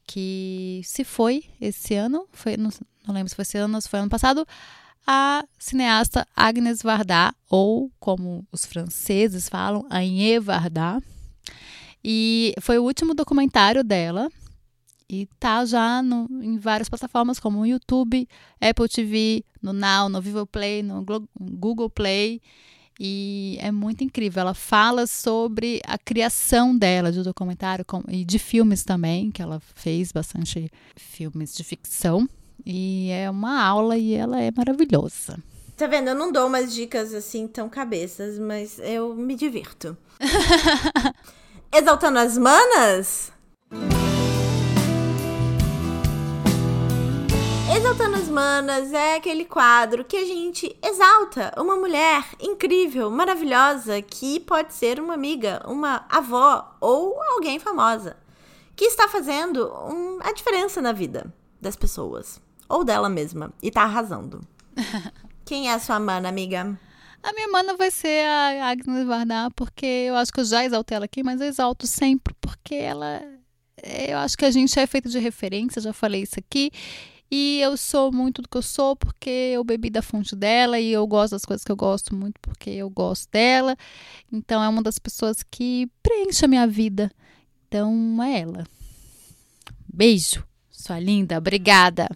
[0.07, 2.69] que se foi esse ano, foi, não,
[3.05, 4.47] não lembro se foi esse ano ou se foi ano passado,
[5.05, 11.03] a cineasta Agnes Varda, ou como os franceses falam, Agnès Varda.
[12.01, 14.30] E foi o último documentário dela.
[15.10, 18.28] E tá já no, em várias plataformas como o YouTube,
[18.62, 21.03] Apple TV, no Now, no Vivo Play, no
[21.39, 22.39] Google Play.
[22.99, 24.41] E é muito incrível.
[24.41, 30.12] Ela fala sobre a criação dela de documentário e de filmes também, que ela fez
[30.12, 32.30] bastante filmes de ficção.
[32.66, 35.39] E é uma aula e ela é maravilhosa.
[35.78, 36.10] Tá vendo?
[36.10, 39.97] Eu não dou umas dicas assim tão cabeças, mas eu me divirto.
[41.72, 43.32] Exaltando as manas?
[47.80, 54.41] Exaltando as Manas é aquele quadro que a gente exalta uma mulher incrível, maravilhosa, que
[54.41, 58.17] pode ser uma amiga, uma avó ou alguém famosa,
[58.75, 63.84] que está fazendo um, a diferença na vida das pessoas, ou dela mesma, e está
[63.84, 64.41] arrasando.
[65.45, 66.77] Quem é a sua mana, amiga?
[67.23, 70.97] A minha mana vai ser a Agnes Varda, porque eu acho que eu já exaltei
[70.97, 73.21] ela aqui, mas eu exalto sempre, porque ela.
[73.82, 76.71] Eu acho que a gente é feito de referência, já falei isso aqui.
[77.32, 80.91] E eu sou muito do que eu sou porque eu bebi da fonte dela e
[80.91, 83.77] eu gosto das coisas que eu gosto muito porque eu gosto dela.
[84.32, 87.11] Então é uma das pessoas que preenche a minha vida.
[87.67, 88.65] Então é ela.
[89.88, 92.09] Beijo, sua linda, obrigada.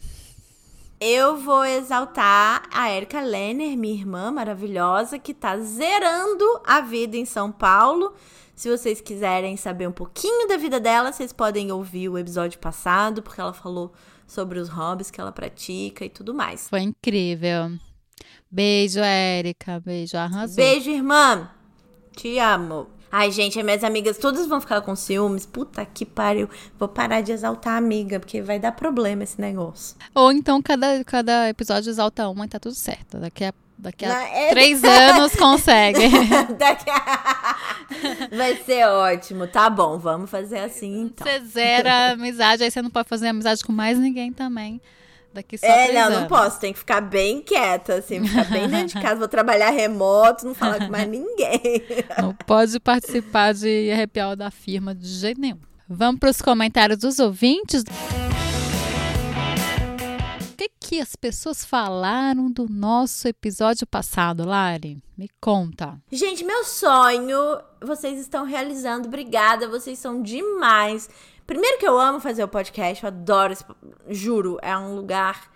[0.99, 7.25] Eu vou exaltar a Erika Lenner, minha irmã maravilhosa, que tá zerando a vida em
[7.25, 8.13] São Paulo.
[8.55, 13.21] Se vocês quiserem saber um pouquinho da vida dela, vocês podem ouvir o episódio passado,
[13.21, 13.91] porque ela falou
[14.27, 16.69] sobre os hobbies que ela pratica e tudo mais.
[16.69, 17.71] Foi incrível.
[18.49, 19.79] Beijo, Érica.
[19.79, 20.55] Beijo, arrasou.
[20.55, 21.49] Beijo, irmã.
[22.15, 22.87] Te amo.
[23.15, 25.45] Ai, gente, minhas amigas todas vão ficar com ciúmes.
[25.45, 26.49] Puta que pariu.
[26.79, 29.95] Vou parar de exaltar a amiga, porque vai dar problema esse negócio.
[30.15, 33.19] Ou então cada, cada episódio exalta uma e tá tudo certo.
[33.19, 34.49] Daqui a Daqui a Não, é...
[34.49, 35.99] três anos consegue.
[36.89, 37.55] a...
[38.35, 39.45] Vai ser ótimo.
[39.45, 41.27] Tá bom, vamos fazer assim então.
[41.27, 44.81] Você zera a amizade, aí você não pode fazer amizade com mais ninguém também.
[45.33, 46.19] Daqui só é, não, anos.
[46.21, 46.59] não posso.
[46.59, 49.15] Tem que ficar bem quieta, assim, ficar bem dentro de casa.
[49.15, 51.83] Vou trabalhar remoto, não falar com mais ninguém.
[52.21, 55.59] Não pode participar de arrepiar da firma de jeito nenhum.
[55.89, 57.83] Vamos para os comentários dos ouvintes
[60.63, 64.97] que, que as pessoas falaram do nosso episódio passado, Lari?
[65.17, 65.97] Me conta.
[66.11, 67.37] Gente, meu sonho
[67.81, 69.07] vocês estão realizando.
[69.07, 71.09] Obrigada, vocês são demais.
[71.53, 73.63] Primeiro que eu amo fazer o podcast, eu adoro, esse,
[74.09, 75.51] juro, é um lugar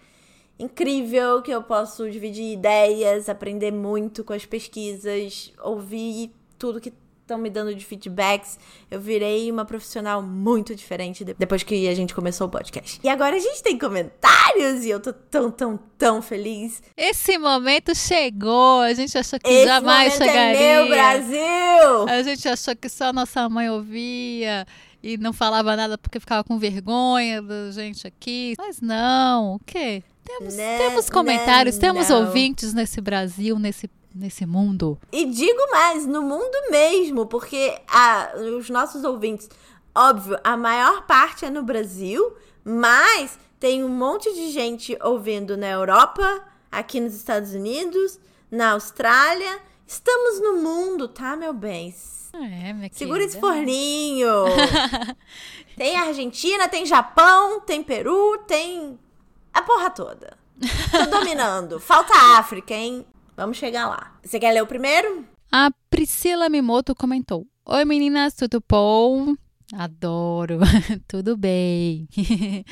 [0.59, 7.39] incrível que eu posso dividir ideias, aprender muito com as pesquisas, ouvir tudo que estão
[7.39, 8.59] me dando de feedbacks.
[8.91, 12.99] Eu virei uma profissional muito diferente depois que a gente começou o podcast.
[13.03, 16.79] E agora a gente tem comentários e eu tô tão, tão, tão feliz.
[16.95, 18.81] Esse momento chegou.
[18.81, 20.59] A gente achou que Esse jamais chegaria.
[20.59, 22.07] É meu Brasil!
[22.07, 24.63] A gente achou que só nossa mãe ouvia
[25.01, 28.55] e não falava nada porque ficava com vergonha da gente aqui.
[28.57, 30.03] Mas não, o quê?
[30.23, 32.25] Temos, não, temos comentários, não, temos não.
[32.25, 34.97] ouvintes nesse Brasil, nesse nesse mundo.
[35.11, 39.47] E digo mais, no mundo mesmo, porque a, os nossos ouvintes,
[39.93, 45.67] óbvio, a maior parte é no Brasil, mas tem um monte de gente ouvindo na
[45.67, 48.19] Europa, aqui nos Estados Unidos,
[48.51, 49.59] na Austrália.
[49.87, 51.95] Estamos no mundo, tá, meu bem?
[52.33, 54.43] É, minha Segura esse forninho.
[55.77, 58.99] tem Argentina, tem Japão, tem Peru, tem
[59.53, 60.37] a porra toda.
[60.91, 61.79] Tô dominando.
[61.79, 63.05] Falta África, hein?
[63.37, 64.13] Vamos chegar lá.
[64.21, 65.25] Você quer ler o primeiro?
[65.49, 69.35] A Priscila Mimoto comentou: Oi meninas, tudo bom?
[69.73, 70.59] Adoro,
[71.07, 72.07] tudo bem.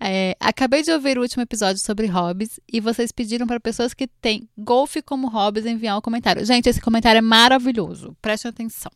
[0.00, 4.08] é, acabei de ouvir o último episódio sobre hobbies e vocês pediram para pessoas que
[4.08, 6.44] têm golfe como hobbies enviar um comentário.
[6.44, 8.90] Gente, esse comentário é maravilhoso, prestem atenção.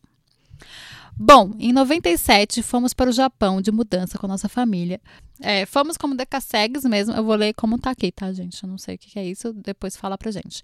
[1.19, 5.01] Bom, em 97 fomos para o Japão de mudança com a nossa família.
[5.41, 7.13] É, fomos como decassegues mesmo.
[7.15, 8.63] Eu vou ler como tá aqui, tá, gente?
[8.63, 10.61] Eu não sei o que é isso, depois fala pra gente.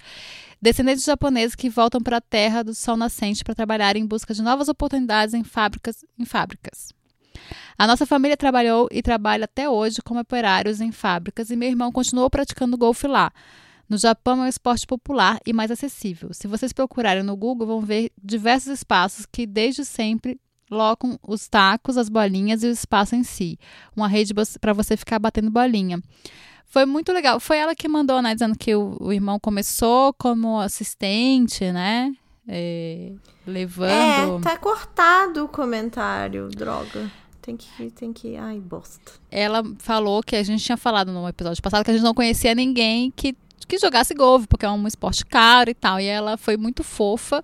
[0.61, 4.43] Descendentes japoneses que voltam para a terra do sol nascente para trabalhar em busca de
[4.43, 6.05] novas oportunidades em fábricas.
[6.19, 6.93] Em fábricas.
[7.75, 11.91] A nossa família trabalhou e trabalha até hoje como operários em fábricas e meu irmão
[11.91, 13.31] continuou praticando golfe lá.
[13.89, 16.33] No Japão é um esporte popular e mais acessível.
[16.33, 20.39] Se vocês procurarem no Google, vão ver diversos espaços que desde sempre
[20.71, 23.59] locam os tacos, as bolinhas e o espaço em si.
[23.95, 26.01] Uma rede para você ficar batendo bolinha.
[26.65, 27.39] Foi muito legal.
[27.39, 28.33] Foi ela que mandou, né?
[28.33, 32.11] Dizendo que o, o irmão começou como assistente, né?
[32.47, 33.13] É,
[33.45, 34.39] levando.
[34.39, 37.11] É, tá cortado o comentário, droga.
[37.41, 38.37] Tem que, tem que.
[38.37, 39.11] Ai, bosta.
[39.29, 42.55] Ela falou que a gente tinha falado no episódio passado que a gente não conhecia
[42.55, 43.35] ninguém que,
[43.67, 45.99] que jogasse golfe, porque é um esporte caro e tal.
[45.99, 47.43] E ela foi muito fofa.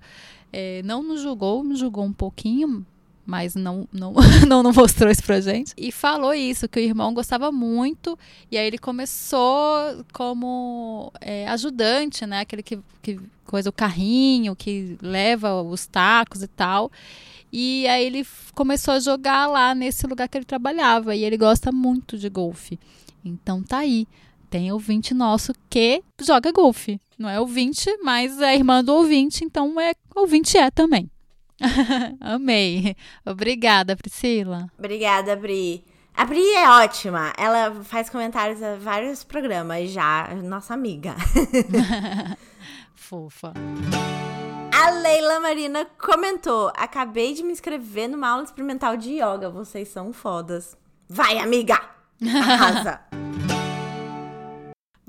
[0.51, 2.85] É, não nos julgou, nos julgou um pouquinho,
[3.25, 4.13] mas não, não,
[4.47, 5.73] não, não mostrou isso pra gente.
[5.77, 8.17] E falou isso, que o irmão gostava muito,
[8.51, 12.39] e aí ele começou como é, ajudante, né?
[12.39, 16.91] Aquele que, que coisa, o carrinho que leva os tacos e tal.
[17.51, 21.15] E aí ele começou a jogar lá nesse lugar que ele trabalhava.
[21.15, 22.79] E ele gosta muito de golfe.
[23.23, 24.07] Então tá aí.
[24.49, 26.99] Tem ouvinte nosso que joga golfe.
[27.17, 31.09] Não é ouvinte, mas é irmã do ouvinte, então é ouvinte é também.
[32.19, 32.95] Amei.
[33.25, 34.67] Obrigada, Priscila.
[34.77, 35.83] Obrigada, Bri.
[36.15, 37.31] A Bri é ótima.
[37.37, 40.29] Ela faz comentários a vários programas já.
[40.43, 41.15] Nossa amiga.
[42.95, 43.53] Fofa.
[44.73, 49.49] A Leila Marina comentou: Acabei de me inscrever numa aula experimental de yoga.
[49.49, 50.75] Vocês são fodas.
[51.07, 51.79] Vai, amiga!
[52.21, 53.01] Arrasa!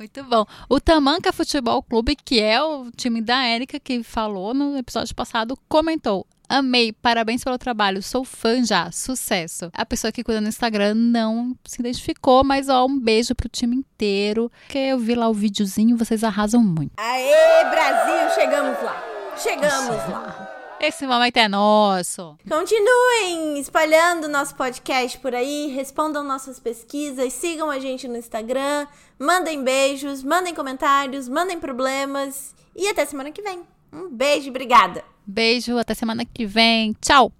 [0.01, 0.47] Muito bom.
[0.67, 5.59] O Tamanca Futebol Clube, que é o time da Érica, que falou no episódio passado,
[5.69, 9.71] comentou: Amei, parabéns pelo trabalho, sou fã já, sucesso.
[9.75, 13.77] A pessoa que cuida no Instagram não se identificou, mas ó, um beijo pro time
[13.77, 14.51] inteiro.
[14.71, 16.93] Que eu vi lá o videozinho, vocês arrasam muito.
[16.97, 19.05] Aê, Brasil, chegamos lá.
[19.37, 20.50] Chegamos lá.
[20.83, 22.39] Esse momento é nosso.
[22.49, 28.87] Continuem espalhando nosso podcast por aí, respondam nossas pesquisas, sigam a gente no Instagram,
[29.19, 33.61] mandem beijos, mandem comentários, mandem problemas e até semana que vem.
[33.93, 35.05] Um beijo, obrigada.
[35.27, 36.97] Beijo, até semana que vem.
[36.99, 37.31] Tchau.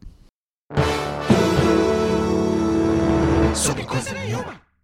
[3.55, 4.20] Sobre coisa nenhuma.